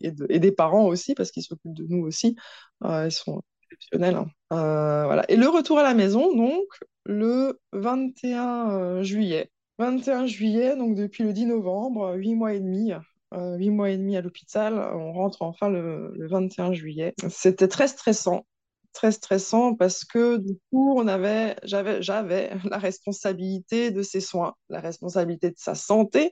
et, 0.00 0.12
et, 0.28 0.38
des 0.38 0.52
parents 0.52 0.84
aussi, 0.86 1.14
parce 1.14 1.30
qu'ils 1.30 1.44
s'occupent 1.44 1.74
de 1.74 1.86
nous 1.88 2.04
aussi. 2.04 2.36
ils 2.84 3.10
sont 3.10 3.42
exceptionnel. 3.72 4.16
Hein. 4.16 4.26
Euh, 4.52 5.04
voilà. 5.04 5.24
Et 5.28 5.36
le 5.36 5.48
retour 5.48 5.78
à 5.78 5.82
la 5.82 5.94
maison, 5.94 6.34
donc, 6.34 6.66
le 7.04 7.60
21 7.72 8.70
euh, 8.70 9.02
juillet. 9.02 9.50
21 9.78 10.26
juillet, 10.26 10.76
donc 10.76 10.94
depuis 10.94 11.24
le 11.24 11.32
10 11.32 11.46
novembre, 11.46 12.14
8 12.16 12.34
mois 12.34 12.54
et 12.54 12.60
demi. 12.60 12.92
Euh, 13.34 13.56
8 13.56 13.70
mois 13.70 13.90
et 13.90 13.96
demi 13.96 14.16
à 14.16 14.20
l'hôpital. 14.20 14.74
On 14.74 15.12
rentre 15.12 15.42
enfin 15.42 15.68
le, 15.68 16.14
21 16.18 16.72
juillet. 16.72 17.14
C'était 17.28 17.68
très 17.68 17.88
stressant 17.88 18.46
très 18.92 19.10
stressant 19.10 19.74
parce 19.74 20.04
que 20.04 20.36
du 20.36 20.58
coup, 20.70 20.94
on 20.98 21.08
avait, 21.08 21.56
j'avais, 21.62 22.02
j'avais 22.02 22.50
la 22.70 22.76
responsabilité 22.76 23.90
de 23.90 24.02
ses 24.02 24.20
soins, 24.20 24.54
la 24.68 24.80
responsabilité 24.80 25.48
de 25.48 25.56
sa 25.56 25.74
santé 25.74 26.30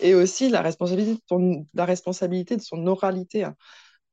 et 0.00 0.14
aussi 0.14 0.48
la 0.48 0.60
responsabilité 0.60 1.18
de, 1.30 1.64
la 1.74 1.84
responsabilité 1.84 2.56
de 2.56 2.62
son 2.62 2.86
oralité. 2.86 3.46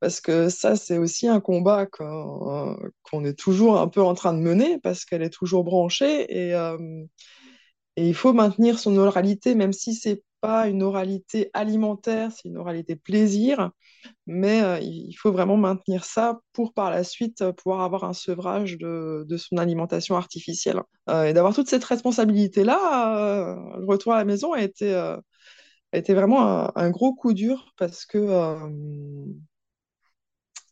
Parce 0.01 0.19
que 0.19 0.49
ça, 0.49 0.75
c'est 0.75 0.97
aussi 0.97 1.27
un 1.27 1.39
combat 1.39 1.85
qu'on 1.85 3.23
est 3.23 3.37
toujours 3.37 3.79
un 3.79 3.87
peu 3.87 4.01
en 4.01 4.15
train 4.15 4.33
de 4.33 4.39
mener, 4.39 4.79
parce 4.79 5.05
qu'elle 5.05 5.21
est 5.21 5.29
toujours 5.29 5.63
branchée, 5.63 6.25
et, 6.49 6.55
il 7.97 8.15
faut 8.15 8.33
maintenir 8.33 8.79
son 8.79 8.97
oralité, 8.97 9.53
même 9.53 9.73
si 9.73 9.93
c'est 9.93 10.23
pas 10.41 10.67
une 10.67 10.81
oralité 10.81 11.51
alimentaire, 11.53 12.31
c'est 12.31 12.49
une 12.49 12.57
oralité 12.57 12.95
plaisir, 12.95 13.71
mais 14.25 14.83
il 14.83 15.13
faut 15.13 15.31
vraiment 15.31 15.57
maintenir 15.57 16.03
ça 16.03 16.39
pour 16.53 16.73
par 16.73 16.89
la 16.89 17.03
suite 17.03 17.51
pouvoir 17.51 17.81
avoir 17.81 18.03
un 18.03 18.13
sevrage 18.13 18.77
de, 18.79 19.37
son 19.37 19.57
alimentation 19.57 20.15
artificielle. 20.17 20.81
Et 21.09 21.33
d'avoir 21.33 21.53
toute 21.53 21.69
cette 21.69 21.83
responsabilité-là, 21.83 23.55
le 23.77 23.85
retour 23.85 24.13
à 24.13 24.17
la 24.17 24.25
maison 24.25 24.53
a 24.53 24.63
été, 24.63 24.95
a 24.95 25.21
été 25.93 26.13
vraiment 26.15 26.75
un, 26.75 26.89
gros 26.89 27.13
coup 27.13 27.33
dur, 27.33 27.73
parce 27.77 28.05
que 28.05 28.17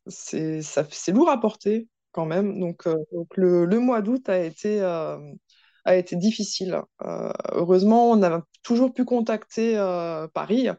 c'est 0.09 1.11
lourd 1.11 1.29
à 1.29 1.39
porter 1.39 1.87
quand 2.11 2.25
même. 2.25 2.59
Donc, 2.59 2.87
euh, 2.87 2.95
le, 3.35 3.79
mois 3.79 4.01
d'août 4.01 4.27
a 4.29 4.39
été, 4.39 4.81
euh, 4.81 5.17
difficile. 6.11 6.81
Euh, 7.03 7.31
heureusement, 7.51 8.11
on 8.11 8.21
a 8.23 8.43
toujours 8.63 8.93
pu 8.93 9.05
contacter 9.05 9.75
Paris, 10.33 10.69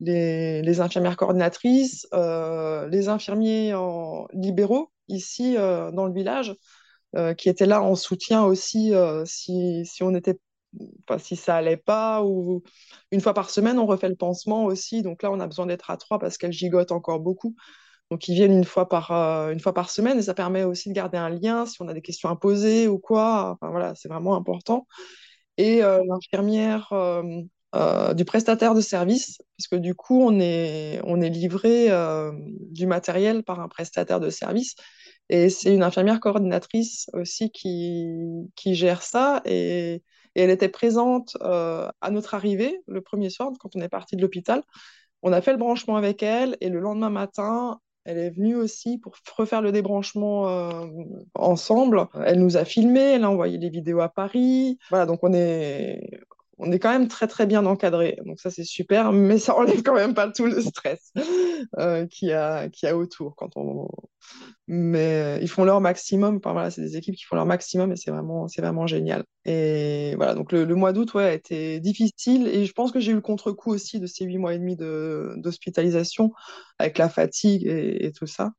les, 0.00 0.80
infirmières 0.80 1.16
coordinatrices, 1.16 2.06
les 2.12 3.08
infirmiers 3.08 3.74
libéraux 4.32 4.90
ici 5.08 5.54
dans 5.54 6.06
le 6.06 6.12
village, 6.12 6.54
qui 7.36 7.48
étaient 7.48 7.66
là 7.66 7.82
en 7.82 7.94
soutien 7.94 8.44
aussi 8.44 8.92
si, 9.26 9.84
si 9.86 11.36
ça 11.36 11.56
allait 11.56 11.76
pas, 11.76 12.24
ou 12.24 12.62
une 13.12 13.20
fois 13.20 13.34
par 13.34 13.50
semaine, 13.50 13.78
on 13.78 13.86
refait 13.86 14.08
le 14.08 14.16
pansement 14.16 14.64
aussi. 14.64 15.02
Donc 15.02 15.22
là, 15.22 15.30
on 15.30 15.40
a 15.40 15.46
besoin 15.46 15.66
d'être 15.66 15.90
à 15.90 15.96
trois 15.96 16.18
parce 16.18 16.36
qu'elle 16.36 16.52
gigote 16.52 16.90
encore 16.90 17.20
beaucoup. 17.20 17.54
Donc, 18.10 18.28
ils 18.28 18.34
viennent 18.34 18.52
une 18.52 18.64
fois 18.64 18.88
par, 18.88 19.10
euh, 19.12 19.52
une 19.52 19.60
fois 19.60 19.74
par 19.74 19.90
semaine 19.90 20.18
et 20.18 20.22
ça 20.22 20.34
permet 20.34 20.64
aussi 20.64 20.88
de 20.88 20.94
garder 20.94 21.18
un 21.18 21.28
lien 21.28 21.66
si 21.66 21.80
on 21.82 21.88
a 21.88 21.94
des 21.94 22.02
questions 22.02 22.28
à 22.30 22.36
poser 22.36 22.88
ou 22.88 22.98
quoi. 22.98 23.50
Enfin, 23.60 23.70
voilà, 23.70 23.94
c'est 23.94 24.08
vraiment 24.08 24.34
important. 24.36 24.86
Et 25.58 25.82
euh, 25.84 26.02
l'infirmière 26.08 26.92
euh, 26.92 28.14
du 28.14 28.24
prestataire 28.24 28.74
de 28.74 28.80
service, 28.80 29.38
parce 29.58 29.68
que 29.68 29.76
du 29.76 29.94
coup, 29.94 30.22
on 30.22 30.40
est, 30.40 31.00
on 31.04 31.20
est 31.20 31.28
livré 31.30 31.88
du 32.70 32.86
matériel 32.86 33.44
par 33.44 33.60
un 33.60 33.68
prestataire 33.68 34.20
de 34.20 34.30
service. 34.30 34.74
Et 35.30 35.50
c'est 35.50 35.74
une 35.74 35.82
infirmière 35.82 36.20
coordinatrice 36.20 37.10
aussi 37.12 37.50
qui, 37.50 38.06
qui 38.56 38.74
gère 38.74 39.02
ça. 39.02 39.42
Et, 39.44 40.02
et 40.34 40.42
elle 40.42 40.50
était 40.50 40.68
présente 40.70 41.36
à 41.42 42.10
notre 42.10 42.34
arrivée 42.34 42.80
le 42.86 43.02
premier 43.02 43.28
soir, 43.30 43.50
quand 43.60 43.76
on 43.76 43.80
est 43.80 43.88
parti 43.90 44.16
de 44.16 44.22
l'hôpital. 44.22 44.62
On 45.22 45.32
a 45.32 45.40
fait 45.42 45.52
le 45.52 45.58
branchement 45.58 45.96
avec 45.96 46.22
elle 46.22 46.56
et 46.60 46.68
le 46.68 46.78
lendemain 46.80 47.10
matin, 47.10 47.80
elle 48.08 48.16
est 48.16 48.30
venue 48.30 48.56
aussi 48.56 48.96
pour 48.96 49.12
refaire 49.36 49.60
le 49.60 49.70
débranchement 49.70 50.48
euh, 50.48 50.86
ensemble. 51.34 52.06
Elle 52.24 52.40
nous 52.40 52.56
a 52.56 52.64
filmé, 52.64 53.00
elle 53.00 53.24
a 53.24 53.30
envoyé 53.30 53.58
les 53.58 53.68
vidéos 53.68 54.00
à 54.00 54.08
Paris. 54.08 54.78
Voilà, 54.88 55.04
donc 55.04 55.18
on 55.22 55.34
est, 55.34 56.22
on 56.58 56.72
est 56.72 56.78
quand 56.78 56.90
même 56.90 57.08
très 57.08 57.26
très 57.26 57.46
bien 57.46 57.64
encadré. 57.66 58.18
Donc 58.26 58.40
ça 58.40 58.50
c'est 58.50 58.64
super, 58.64 59.12
mais 59.12 59.38
ça 59.38 59.56
enlève 59.56 59.82
quand 59.82 59.94
même 59.94 60.14
pas 60.14 60.30
tout 60.30 60.46
le 60.46 60.60
stress 60.60 61.12
euh, 61.78 62.06
qu'il 62.06 62.28
y, 62.28 62.32
a, 62.32 62.68
a 62.82 62.94
autour 62.94 63.36
mais 64.66 65.38
ils 65.40 65.48
font 65.48 65.64
leur 65.64 65.80
maximum. 65.80 66.40
Voilà, 66.42 66.70
c'est 66.70 66.82
des 66.82 66.96
équipes 66.96 67.16
qui 67.16 67.24
font 67.24 67.36
leur 67.36 67.46
maximum 67.46 67.92
et 67.92 67.96
c'est 67.96 68.10
vraiment, 68.10 68.48
c'est 68.48 68.60
vraiment 68.60 68.86
génial. 68.86 69.24
Et 69.44 70.14
voilà, 70.16 70.34
donc 70.34 70.52
le, 70.52 70.66
mois 70.74 70.92
d'août 70.92 71.14
ouais, 71.14 71.24
a 71.24 71.32
été 71.32 71.80
difficile 71.80 72.46
et 72.48 72.66
je 72.66 72.72
pense 72.72 72.92
que 72.92 73.00
j'ai 73.00 73.12
eu 73.12 73.16
le 73.16 73.20
contre-coup 73.20 73.70
aussi 73.72 73.98
de 73.98 74.06
ces 74.06 74.24
huit 74.24 74.38
mois 74.38 74.54
et 74.54 74.58
demi 74.58 74.76
d'hospitalisation 74.76 76.32
avec 76.78 76.98
la 76.98 77.08
fatigue 77.08 77.66
et, 77.66 78.12
tout 78.12 78.26
ça. 78.26 78.52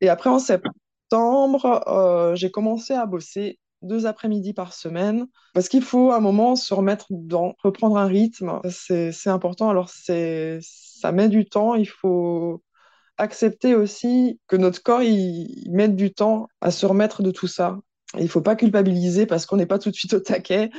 Et 0.00 0.08
après, 0.08 0.30
en 0.30 0.38
septembre, 0.38 1.82
euh, 1.88 2.34
j'ai 2.36 2.50
commencé 2.50 2.94
à 2.94 3.06
bosser 3.06 3.58
deux 3.82 4.06
après-midi 4.06 4.52
par 4.52 4.72
semaine 4.72 5.26
parce 5.54 5.68
qu'il 5.68 5.82
faut 5.82 6.10
à 6.10 6.16
un 6.16 6.20
moment 6.20 6.56
se 6.56 6.74
remettre 6.74 7.06
dans 7.10 7.54
reprendre 7.62 7.96
un 7.96 8.06
rythme. 8.06 8.60
C'est 8.68 9.28
important. 9.28 9.70
Alors, 9.70 9.88
ça 9.90 11.12
met 11.12 11.28
du 11.28 11.46
temps. 11.46 11.74
Il 11.74 11.88
faut 11.88 12.62
accepter 13.20 13.74
aussi 13.74 14.40
que 14.48 14.56
notre 14.56 14.82
corps, 14.82 15.02
il, 15.02 15.70
mette 15.70 15.96
du 15.96 16.12
temps 16.12 16.48
à 16.60 16.70
se 16.70 16.86
remettre 16.86 17.22
de 17.22 17.30
tout 17.30 17.46
ça. 17.46 17.78
il 18.14 18.24
ne 18.24 18.28
faut 18.28 18.40
pas 18.40 18.56
culpabiliser 18.56 19.26
parce 19.26 19.46
qu'on 19.46 19.56
n'est 19.56 19.66
pas 19.66 19.78
tout 19.78 19.90
de 19.90 19.94
suite 19.94 20.14
au 20.14 20.20
taquet. 20.20 20.70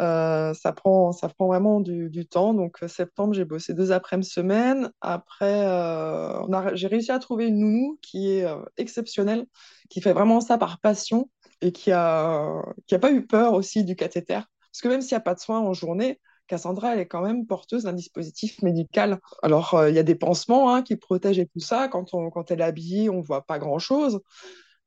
Euh, 0.00 0.54
ça, 0.54 0.72
prend, 0.72 1.12
ça 1.12 1.28
prend 1.28 1.48
vraiment 1.48 1.80
du, 1.80 2.26
temps. 2.26 2.54
Donc, 2.54 2.82
euh, 2.82 2.88
septembre, 2.88 3.34
j'ai 3.34 3.44
bossé 3.44 3.74
deux 3.74 3.90
après-midi 3.92 4.28
semaine. 4.28 4.90
Après, 5.00 5.66
euh, 5.66 6.74
j'ai 6.74 6.86
réussi 6.86 7.10
à 7.10 7.18
trouver 7.18 7.48
une 7.48 7.58
nounou 7.58 7.98
qui 8.00 8.30
est 8.30 8.46
exceptionnelle, 8.76 9.46
qui 9.90 10.00
fait 10.00 10.12
vraiment 10.12 10.40
ça 10.40 10.56
par 10.56 10.80
passion 10.80 11.28
et 11.60 11.72
qui 11.72 11.92
a, 11.92 12.62
qui 12.86 12.94
a 12.94 12.98
pas 12.98 13.12
eu 13.12 13.26
peur 13.26 13.54
aussi 13.54 13.84
du 13.84 13.96
cathéter. 13.96 14.40
Parce 14.72 14.80
que 14.82 14.88
même 14.88 15.00
s'il 15.00 15.14
n'y 15.14 15.18
a 15.18 15.20
pas 15.20 15.34
de 15.34 15.40
soins 15.40 15.60
en 15.60 15.72
journée, 15.72 16.20
Cassandra, 16.46 16.94
elle 16.94 17.00
est 17.00 17.06
quand 17.06 17.22
même 17.22 17.46
porteuse 17.46 17.82
d'un 17.82 17.92
dispositif 17.92 18.62
médical. 18.62 19.20
Alors, 19.42 19.74
euh, 19.74 19.90
il 19.90 19.96
y 19.96 19.98
a 19.98 20.02
des 20.02 20.14
pansements 20.14 20.74
hein, 20.74 20.82
qui 20.82 20.96
protègent 20.96 21.38
et 21.38 21.46
tout 21.46 21.60
ça. 21.60 21.88
Quand, 21.88 22.06
quand 22.06 22.50
elle 22.50 22.60
est 22.60 22.64
habillée, 22.64 23.10
on 23.10 23.18
ne 23.18 23.22
voit 23.22 23.44
pas 23.44 23.58
grand-chose. 23.58 24.20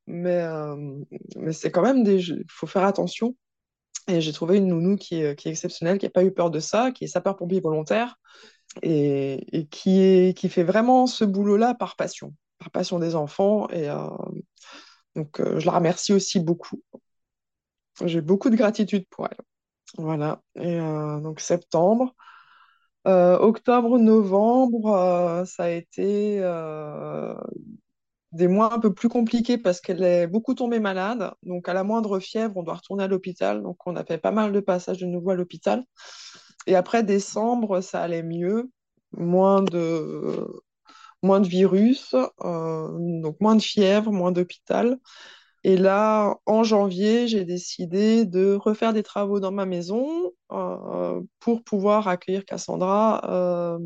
Mais, 0.08 0.42
euh, 0.42 0.76
mais 1.36 1.54
c'est 1.54 1.70
quand 1.70 1.84
même 1.84 2.04
des... 2.04 2.30
Il 2.30 2.46
faut 2.50 2.68
faire 2.68 2.84
attention. 2.84 3.36
Et 4.08 4.22
j'ai 4.22 4.34
trouvé 4.34 4.58
une 4.58 4.68
nounou 4.68 4.98
qui 4.98 5.22
est, 5.22 5.38
qui 5.38 5.48
est 5.48 5.52
exceptionnelle, 5.52 6.00
qui 6.00 6.08
n'a 6.08 6.10
pas 6.10 6.24
eu 6.24 6.32
peur 6.32 6.50
de 6.50 6.60
ça, 6.60 6.92
qui 6.92 7.04
est 7.04 7.08
sapeur-pompier 7.08 7.60
volontaire 7.60 8.16
et, 8.82 9.68
qui, 9.70 10.34
qui 10.36 10.50
fait 10.50 10.64
vraiment 10.64 11.06
ce 11.06 11.24
boulot-là 11.24 11.76
par 11.76 11.96
passion, 11.96 12.34
par 12.58 12.72
passion 12.72 12.98
des 12.98 13.16
enfants. 13.16 13.70
Et 13.70 13.88
euh, 13.88 14.08
donc, 15.15 15.41
je 15.41 15.65
la 15.65 15.74
remercie 15.74 16.13
aussi 16.13 16.39
beaucoup. 16.39 16.82
J'ai 18.06 18.21
beaucoup 18.21 18.50
de 18.50 18.56
gratitude 18.56 19.06
pour 19.10 19.28
elle. 19.30 19.38
Voilà, 19.97 20.41
et 20.56 20.80
euh, 20.80 21.19
donc 21.19 21.39
septembre. 21.39 22.15
Euh, 23.08 23.38
octobre, 23.39 23.97
novembre, 24.00 24.88
euh, 24.93 25.45
ça 25.45 25.63
a 25.65 25.69
été 25.69 26.39
des 28.32 28.47
mois 28.47 28.74
un 28.74 28.80
peu 28.80 28.93
plus 28.93 29.10
compliqués 29.10 29.58
parce 29.58 29.82
qu'elle 29.82 30.04
est 30.04 30.28
beaucoup 30.28 30.54
tombée 30.54 30.80
malade. 30.80 31.34
Donc 31.43 31.67
à 31.67 31.74
la 31.74 31.84
moindre 31.84 32.19
fièvre, 32.19 32.56
on 32.58 32.63
doit 32.63 32.76
retourner 32.76 33.04
à 33.04 33.08
l'hôpital. 33.08 33.62
Donc 33.62 33.86
on 33.86 33.95
a 33.95 34.06
fait 34.06 34.17
pas 34.17 34.32
mal 34.32 34.54
de 34.54 34.60
passages 34.62 35.00
de 35.00 35.06
nouveau 35.06 35.32
à 35.32 35.36
l'hôpital. 35.36 35.84
Et 36.67 36.76
après 36.76 37.04
décembre, 37.04 37.82
ça 37.82 38.02
allait 38.02 38.24
mieux. 38.24 38.71
Moins 39.13 39.62
de, 39.63 40.47
moins 41.24 41.40
de 41.40 41.48
virus, 41.48 42.16
donc 42.44 43.40
moins 43.40 43.56
de 43.56 43.62
fièvre, 43.62 44.12
moins 44.12 44.32
d'hôpital. 44.32 44.98
Et 45.64 45.78
là, 45.78 46.38
en 46.48 46.64
janvier, 46.64 47.28
j'ai 47.28 47.46
décidé 47.46 48.26
de 48.26 48.56
refaire 48.56 48.94
des 48.94 49.04
travaux 49.04 49.40
dans 49.40 49.52
ma 49.52 49.66
maison 49.66 50.32
pour 51.40 51.64
pouvoir 51.64 52.08
accueillir 52.08 52.46
Cassandra 52.46 53.78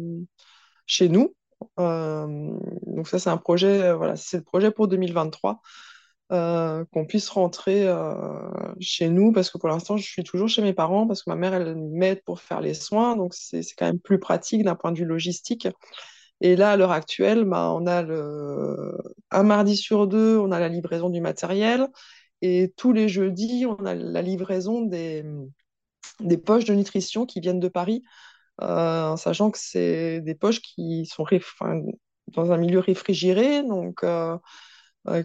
chez 0.85 1.09
nous. 1.09 1.35
donc 1.77 3.07
ça, 3.07 3.19
c'est 3.19 3.29
un 3.29 3.37
projet, 3.37 3.93
voilà, 3.93 4.15
c'est 4.15 4.37
le 4.37 4.43
projet 4.43 4.71
pour 4.71 4.87
2023. 4.87 5.61
Euh, 6.31 6.85
qu'on 6.91 7.05
puisse 7.05 7.29
rentrer 7.29 7.87
euh, 7.87 8.49
chez 8.79 9.09
nous, 9.09 9.31
parce 9.31 9.51
que 9.51 9.59
pour 9.59 9.69
l'instant, 9.69 9.95
je 9.95 10.03
suis 10.03 10.23
toujours 10.23 10.49
chez 10.49 10.63
mes 10.63 10.73
parents, 10.73 11.05
parce 11.05 11.21
que 11.21 11.29
ma 11.29 11.35
mère, 11.35 11.53
elle 11.53 11.75
m'aide 11.75 12.23
pour 12.23 12.41
faire 12.41 12.61
les 12.61 12.73
soins, 12.73 13.15
donc 13.15 13.35
c'est 13.35 13.61
quand 13.77 13.85
même 13.85 13.99
plus 13.99 14.19
pratique 14.19 14.63
d'un 14.63 14.73
point 14.73 14.91
de 14.91 14.97
vue 14.97 15.05
logistique. 15.05 15.67
Et 16.41 16.55
là, 16.55 16.71
à 16.71 16.77
l'heure 16.77 16.91
actuelle, 16.91 17.45
bah, 17.45 17.71
on 17.73 17.87
a 17.87 18.01
le... 18.01 18.97
un 19.31 19.43
mardi 19.43 19.77
sur 19.77 20.07
deux, 20.07 20.37
on 20.37 20.51
a 20.51 20.59
la 20.59 20.69
livraison 20.69 21.09
du 21.09 21.21
matériel, 21.21 21.87
et 22.41 22.73
tous 22.77 22.93
les 22.93 23.09
jeudis, 23.09 23.65
on 23.67 23.85
a 23.85 23.95
la 23.95 24.21
livraison 24.21 24.81
des, 24.81 25.23
des 26.19 26.37
poches 26.37 26.65
de 26.65 26.73
nutrition 26.73 27.25
qui 27.25 27.39
viennent 27.39 27.59
de 27.59 27.67
Paris, 27.67 28.03
euh, 28.61 29.11
en 29.11 29.17
sachant 29.17 29.51
que 29.51 29.59
c'est 29.59 30.21
des 30.21 30.35
poches 30.35 30.61
qui 30.61 31.05
sont 31.07 31.25
dans 32.29 32.51
un 32.51 32.57
milieu 32.57 32.79
réfrigéré, 32.79 33.63
donc 33.63 34.03
euh, 34.03 34.37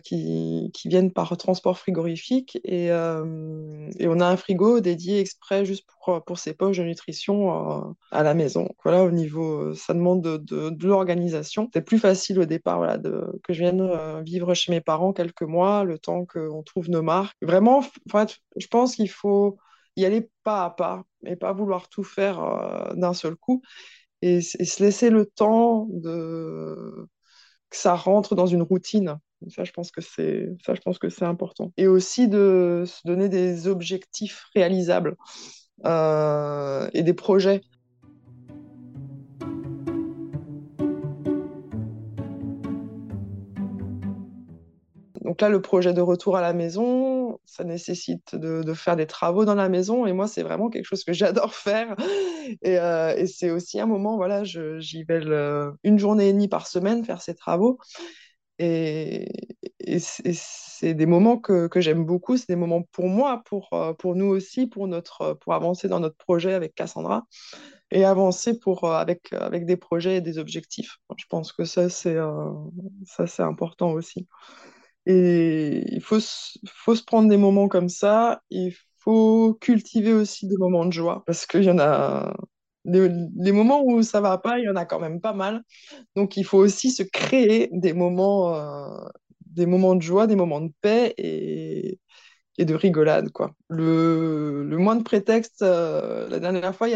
qui, 0.02 0.70
qui, 0.74 0.88
viennent 0.88 1.12
par 1.12 1.36
transport 1.36 1.78
frigorifique. 1.78 2.58
Et, 2.64 2.90
euh, 2.90 3.90
et, 3.98 4.08
on 4.08 4.20
a 4.20 4.26
un 4.26 4.36
frigo 4.36 4.80
dédié 4.80 5.20
exprès 5.20 5.64
juste 5.64 5.86
pour, 5.86 6.22
pour 6.24 6.38
ces 6.38 6.54
poches 6.54 6.78
de 6.78 6.84
nutrition 6.84 7.80
euh, 7.80 7.92
à 8.10 8.22
la 8.22 8.34
maison. 8.34 8.68
Voilà, 8.84 9.04
au 9.04 9.10
niveau, 9.10 9.74
ça 9.74 9.94
demande 9.94 10.22
de, 10.22 10.70
de, 10.70 10.86
l'organisation. 10.86 11.70
C'est 11.72 11.82
plus 11.82 11.98
facile 11.98 12.40
au 12.40 12.44
départ 12.44 12.78
voilà, 12.78 12.98
que 12.98 13.52
je 13.52 13.60
vienne 13.60 14.22
vivre 14.22 14.54
chez 14.54 14.72
mes 14.72 14.80
parents 14.80 15.12
quelques 15.12 15.42
mois, 15.42 15.84
le 15.84 15.98
temps 15.98 16.26
qu'on 16.26 16.62
trouve 16.62 16.90
nos 16.90 17.02
marques. 17.02 17.36
Vraiment, 17.42 17.78
en 17.78 18.18
fait, 18.18 18.38
je 18.56 18.66
pense 18.66 18.96
qu'il 18.96 19.10
faut 19.10 19.58
y 19.96 20.04
aller 20.04 20.30
pas 20.44 20.64
à 20.64 20.70
pas 20.70 21.04
et 21.26 21.36
pas 21.36 21.52
vouloir 21.52 21.88
tout 21.88 22.04
faire 22.04 22.92
d'un 22.96 23.12
seul 23.14 23.36
coup 23.36 23.62
et, 24.22 24.36
et, 24.36 24.40
se 24.40 24.82
laisser 24.82 25.10
le 25.10 25.26
temps 25.26 25.86
de 25.90 27.08
que 27.70 27.76
ça 27.76 27.94
rentre 27.94 28.34
dans 28.34 28.46
une 28.46 28.62
routine. 28.62 29.18
Ça, 29.48 29.64
je 29.64 29.72
pense 29.72 29.90
que 29.90 30.00
c'est 30.00 30.50
ça, 30.64 30.74
je 30.74 30.80
pense 30.80 30.98
que 30.98 31.08
c'est 31.08 31.24
important. 31.24 31.72
Et 31.76 31.86
aussi 31.86 32.28
de 32.28 32.84
se 32.86 33.00
donner 33.06 33.28
des 33.28 33.68
objectifs 33.68 34.44
réalisables 34.54 35.16
euh, 35.86 36.88
et 36.92 37.02
des 37.02 37.14
projets. 37.14 37.62
Donc 45.22 45.40
là, 45.40 45.48
le 45.48 45.62
projet 45.62 45.94
de 45.94 46.00
retour 46.00 46.36
à 46.36 46.40
la 46.40 46.52
maison, 46.52 47.38
ça 47.46 47.64
nécessite 47.64 48.34
de, 48.34 48.74
faire 48.74 48.96
des 48.96 49.06
travaux 49.06 49.44
dans 49.44 49.54
la 49.54 49.68
maison. 49.68 50.04
Et 50.04 50.12
moi, 50.12 50.26
c'est 50.26 50.42
vraiment 50.42 50.68
quelque 50.68 50.84
chose 50.84 51.04
que 51.04 51.12
j'adore 51.12 51.54
faire. 51.54 51.94
Et, 52.62 52.78
euh, 52.78 53.24
c'est 53.26 53.50
aussi 53.50 53.80
un 53.80 53.86
moment, 53.86 54.16
voilà, 54.16 54.42
j'y 54.44 55.04
vais 55.04 55.20
une 55.84 55.98
journée 55.98 56.28
et 56.28 56.32
demie 56.32 56.48
par 56.48 56.66
semaine 56.66 57.04
faire 57.04 57.22
ces 57.22 57.34
travaux. 57.34 57.78
Et, 58.62 59.26
c'est 59.98 60.94
des 60.94 61.06
moments 61.06 61.38
que, 61.38 61.68
j'aime 61.76 62.04
beaucoup, 62.04 62.36
c'est 62.36 62.48
des 62.48 62.56
moments 62.56 62.82
pour 62.92 63.08
moi, 63.08 63.42
pour, 63.46 63.70
euh, 63.72 63.94
pour 63.94 64.14
nous 64.14 64.26
aussi, 64.26 64.66
pour, 64.66 64.86
notre, 64.86 65.34
pour 65.34 65.54
avancer 65.54 65.88
dans 65.88 65.98
notre 66.00 66.16
projet 66.16 66.52
avec 66.52 66.74
Cassandra 66.74 67.24
et 67.90 68.04
avancer 68.04 68.58
pour, 68.58 68.84
euh, 68.84 68.92
avec, 68.92 69.32
avec 69.32 69.64
des 69.64 69.76
projets 69.76 70.16
et 70.18 70.20
des 70.20 70.38
objectifs. 70.38 70.98
Je 71.16 71.24
pense 71.28 71.52
que 71.52 71.64
ça, 71.64 71.88
c'est 71.88 72.16
euh, 72.16 72.52
c'est 73.26 73.42
important 73.42 73.92
aussi. 73.92 74.28
Et 75.06 75.82
il 75.92 76.02
faut, 76.02 76.18
faut 76.66 76.94
se 76.94 77.02
prendre 77.02 77.28
des 77.28 77.38
moments 77.38 77.68
comme 77.68 77.88
ça, 77.88 78.42
il 78.50 78.74
faut 78.98 79.54
cultiver 79.60 80.12
aussi 80.12 80.46
des 80.46 80.56
moments 80.58 80.84
de 80.84 80.92
joie, 80.92 81.24
parce 81.26 81.46
qu'il 81.46 81.64
y 81.64 81.70
en 81.70 81.78
a, 81.78 82.34
les, 82.98 83.52
moments 83.52 83.82
où 83.84 84.02
ça 84.02 84.20
va 84.20 84.38
pas, 84.38 84.58
il 84.58 84.64
y 84.64 84.68
en 84.68 84.76
a 84.76 84.84
quand 84.84 85.00
même 85.00 85.20
pas 85.20 85.32
mal. 85.32 85.62
Donc 86.16 86.36
il 86.36 86.44
faut 86.44 86.58
aussi 86.58 86.90
se 86.90 87.02
créer 87.02 87.68
des 87.72 87.92
moments, 87.92 88.54
euh, 88.54 89.08
des 89.46 89.66
moments 89.66 89.94
de 89.94 90.02
joie, 90.02 90.26
des 90.26 90.36
moments 90.36 90.60
de 90.60 90.72
paix 90.80 91.14
et, 91.18 91.98
de 92.58 92.74
rigolade. 92.74 93.30
Quoi. 93.30 93.54
Le, 93.68 94.64
moins 94.76 94.96
de 94.96 95.02
prétexte, 95.02 95.62
euh, 95.62 96.28
la 96.28 96.40
dernière 96.40 96.74
fois, 96.74 96.88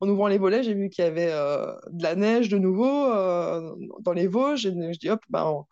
en 0.00 0.08
ouvrant 0.08 0.28
les 0.28 0.38
volets, 0.38 0.62
j'ai 0.62 0.74
vu 0.74 0.88
qu'il 0.88 1.04
y 1.04 1.08
avait 1.08 1.32
euh, 1.32 1.72
de 1.90 2.02
la 2.04 2.14
neige 2.14 2.48
de 2.48 2.58
nouveau 2.58 3.08
dans 4.00 4.12
les 4.14 4.28
Vosges. 4.28 4.62
Je 4.62 4.98
dis, 4.98 5.10
hop, 5.10 5.20
ben, 5.30 5.44
on, 5.46 5.64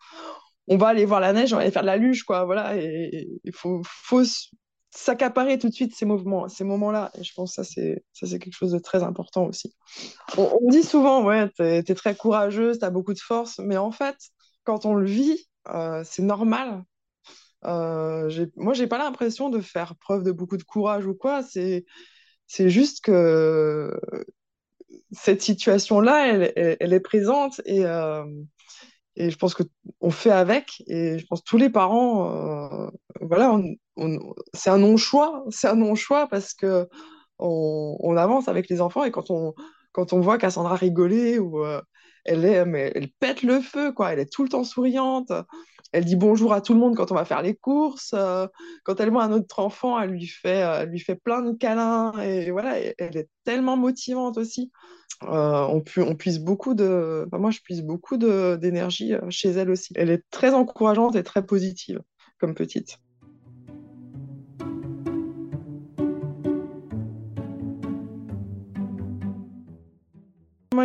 on, 0.67 0.77
va 0.77 0.89
aller 0.89 1.05
voir 1.05 1.21
la 1.21 1.31
neige, 1.31 1.53
on 1.53 1.55
va 1.55 1.61
aller 1.61 1.71
faire 1.71 1.83
de 1.83 1.87
la 1.87 1.97
luge. 1.97 2.23
Quoi, 2.23 2.43
voilà, 2.43 2.75
et 2.77 3.29
il 3.45 3.53
faut, 3.53 3.81
faut 3.85 4.23
s'accaparer 4.95 5.57
tout 5.57 5.69
de 5.69 5.73
suite 5.73 5.95
ces 5.95 6.05
mouvements, 6.05 6.47
ces 6.47 6.63
moments-là. 6.63 7.11
Et 7.17 7.23
je 7.23 7.33
pense 7.33 7.55
que 7.55 7.63
ça, 7.63 7.63
c'est, 7.63 8.03
ça, 8.13 8.27
c'est 8.27 8.37
quelque 8.37 8.53
chose 8.53 8.71
de 8.71 8.79
très 8.79 9.01
important 9.01 9.45
aussi. 9.45 9.73
On, 10.37 10.59
dit 10.69 10.83
souvent, 10.83 11.23
ouais, 11.23 11.49
t'es, 11.49 11.79
es 11.79 11.95
très 11.95 12.15
courageuse, 12.15 12.79
t'as 12.79 12.91
beaucoup 12.91 13.13
de 13.13 13.19
force, 13.19 13.59
mais 13.59 13.77
en 13.77 13.91
fait, 13.91 14.15
quand 14.63 14.85
on 14.85 14.93
le 14.93 15.05
vit, 15.05 15.49
euh, 15.69 16.03
c'est 16.05 16.21
normal. 16.21 16.83
Euh, 17.65 18.29
j'ai, 18.29 18.47
moi, 18.55 18.73
j'ai 18.73 18.87
pas 18.87 18.99
l'impression 18.99 19.49
de 19.49 19.61
faire 19.61 19.95
preuve 19.95 20.23
de 20.23 20.31
beaucoup 20.31 20.57
de 20.57 20.63
courage 20.63 21.07
ou 21.07 21.15
quoi. 21.15 21.41
C'est, 21.41 21.85
c'est 22.45 22.69
juste 22.69 23.03
que 23.03 23.99
cette 25.11 25.41
situation-là, 25.41 26.27
elle, 26.27 26.53
elle, 26.55 26.77
elle 26.79 26.93
est 26.93 26.99
présente 26.99 27.61
et, 27.65 27.83
euh, 27.85 28.23
et 29.15 29.29
je 29.29 29.37
pense 29.37 29.53
que 29.53 29.63
on 30.01 30.09
fait 30.11 30.31
avec. 30.31 30.81
Et 30.87 31.19
je 31.19 31.25
pense 31.27 31.41
que 31.41 31.45
tous 31.49 31.57
les 31.57 31.69
parents, 31.69 32.31
euh, 32.31 32.89
voilà, 33.21 33.57
on, 33.95 34.19
c'est 34.53 34.69
un 34.69 34.79
non-choix. 34.79 35.43
C'est 35.49 35.67
un 35.67 35.75
non-choix 35.75 36.27
parce 36.27 36.53
que 36.53 36.87
on, 37.39 38.15
avance 38.17 38.47
avec 38.47 38.69
les 38.69 38.81
enfants 38.81 39.03
et 39.03 39.11
quand 39.11 39.29
on, 39.29 39.53
quand 39.91 40.13
on 40.13 40.21
voit 40.21 40.37
Cassandra 40.37 40.75
rigoler 40.75 41.39
ou 41.39 41.63
euh, 41.63 41.81
elle 42.25 42.45
est, 42.45 42.53
elle 42.95 43.09
pète 43.19 43.43
le 43.43 43.59
feu, 43.59 43.91
quoi. 43.91 44.13
Elle 44.13 44.19
est 44.19 44.31
tout 44.31 44.43
le 44.43 44.49
temps 44.49 44.63
souriante. 44.63 45.31
Elle 45.93 46.05
dit 46.05 46.15
bonjour 46.15 46.53
à 46.53 46.61
tout 46.61 46.73
le 46.73 46.79
monde 46.79 46.95
quand 46.95 47.11
on 47.11 47.15
va 47.15 47.23
faire 47.23 47.43
les 47.43 47.53
courses. 47.53 48.13
Euh, 48.15 48.47
quand 48.83 48.99
elle 48.99 49.11
voit 49.11 49.23
un 49.23 49.31
autre 49.31 49.59
enfant, 49.59 49.99
elle 49.99 50.09
lui 50.09 50.25
fait, 50.25 50.63
euh, 50.63 50.81
elle 50.81 50.89
lui 50.89 50.99
fait 50.99 51.15
plein 51.15 51.43
de 51.43 51.55
câlins. 51.55 52.11
Et 52.19 52.49
voilà, 52.49 52.79
elle 52.79 53.15
est 53.15 53.29
tellement 53.43 53.77
motivante 53.77 54.39
aussi. 54.39 54.71
Euh, 55.21 55.67
on, 55.69 55.81
pu, 55.81 56.01
beaucoup 56.39 56.73
de, 56.73 57.25
enfin, 57.27 57.37
moi 57.37 57.51
je 57.51 57.59
puise 57.59 57.83
beaucoup 57.83 58.17
d'énergie 58.17 59.13
chez 59.29 59.51
elle 59.51 59.69
aussi. 59.69 59.93
Elle 59.95 60.09
est 60.09 60.23
très 60.31 60.55
encourageante 60.55 61.15
et 61.15 61.23
très 61.23 61.45
positive 61.45 62.01
comme 62.39 62.55
petite. 62.55 62.97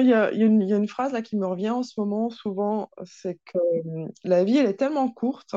Il 0.00 0.08
y, 0.08 0.14
a 0.14 0.30
une 0.32 0.88
phrase 0.88 1.12
là 1.12 1.22
qui 1.22 1.36
me 1.36 1.46
revient 1.46 1.70
en 1.70 1.82
ce 1.82 1.98
moment 1.98 2.30
souvent, 2.30 2.90
c'est 3.04 3.38
que 3.44 3.58
euh, 3.58 4.08
la 4.24 4.44
vie, 4.44 4.58
elle 4.58 4.66
est 4.66 4.76
tellement 4.76 5.08
courte 5.08 5.54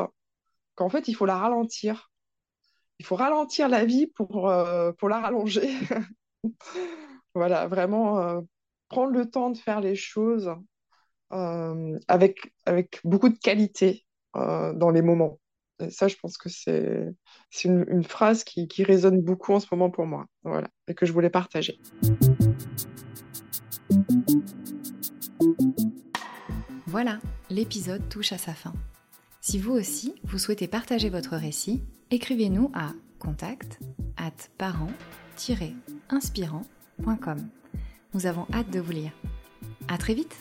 qu'en 0.75 0.89
fait, 0.89 1.08
il 1.08 1.13
faut 1.13 1.25
la 1.25 1.38
ralentir. 1.38 2.12
Il 2.99 3.06
faut 3.06 3.15
ralentir 3.15 3.67
la 3.67 3.86
vie 3.86 4.08
pour, 4.08 4.49
euh, 4.49 4.91
pour 4.93 5.10
la 5.10 5.19
rallonger. 5.19 5.69
voilà, 7.36 7.67
vraiment 7.67 8.19
euh, 8.19 8.41
prendre 8.89 9.12
le 9.12 9.30
temps 9.30 9.49
de 9.49 9.58
faire 9.58 9.82
les 9.82 9.95
choses 9.95 10.54
avec, 11.30 12.54
avec 12.65 12.99
beaucoup 13.06 13.30
de 13.30 13.38
qualité 13.38 14.06
dans 14.34 14.89
les 14.89 15.01
moments. 15.01 15.39
Et 15.80 15.89
ça, 15.89 16.10
je 16.10 16.17
pense 16.17 16.38
que 16.38 16.49
c'est 16.49 17.13
une, 17.63 17.86
une, 17.88 18.04
phrase 18.04 18.43
qui, 18.43 18.67
qui, 18.67 18.84
résonne 18.84 19.21
beaucoup 19.21 19.54
en 19.54 19.62
ce 19.62 19.67
moment 19.71 19.89
pour 19.89 20.06
moi, 20.06 20.25
voilà, 20.43 20.67
et 20.88 20.93
que 20.93 21.06
je 21.06 21.13
voulais 21.13 21.30
partager. 21.30 21.80
Voilà, 26.91 27.19
l'épisode 27.49 28.08
touche 28.10 28.34
à 28.34 28.38
sa 28.38 28.54
fin. 28.54 28.73
Si 29.39 29.58
vous 29.60 29.71
aussi, 29.71 30.13
vous 30.25 30.38
souhaitez 30.38 30.67
partager 30.67 31.10
votre 31.10 31.38
récit, 31.38 31.82
écrivez-nous 32.10 32.69
à 32.73 32.91
contact 33.17 33.80
at 34.17 34.34
parent-inspirant.com. 34.58 37.47
Nous 38.13 38.25
avons 38.25 38.45
hâte 38.54 38.69
de 38.71 38.82
vous 38.82 38.91
lire. 38.91 39.13
À 39.88 39.97
très 39.97 40.13
vite! 40.13 40.36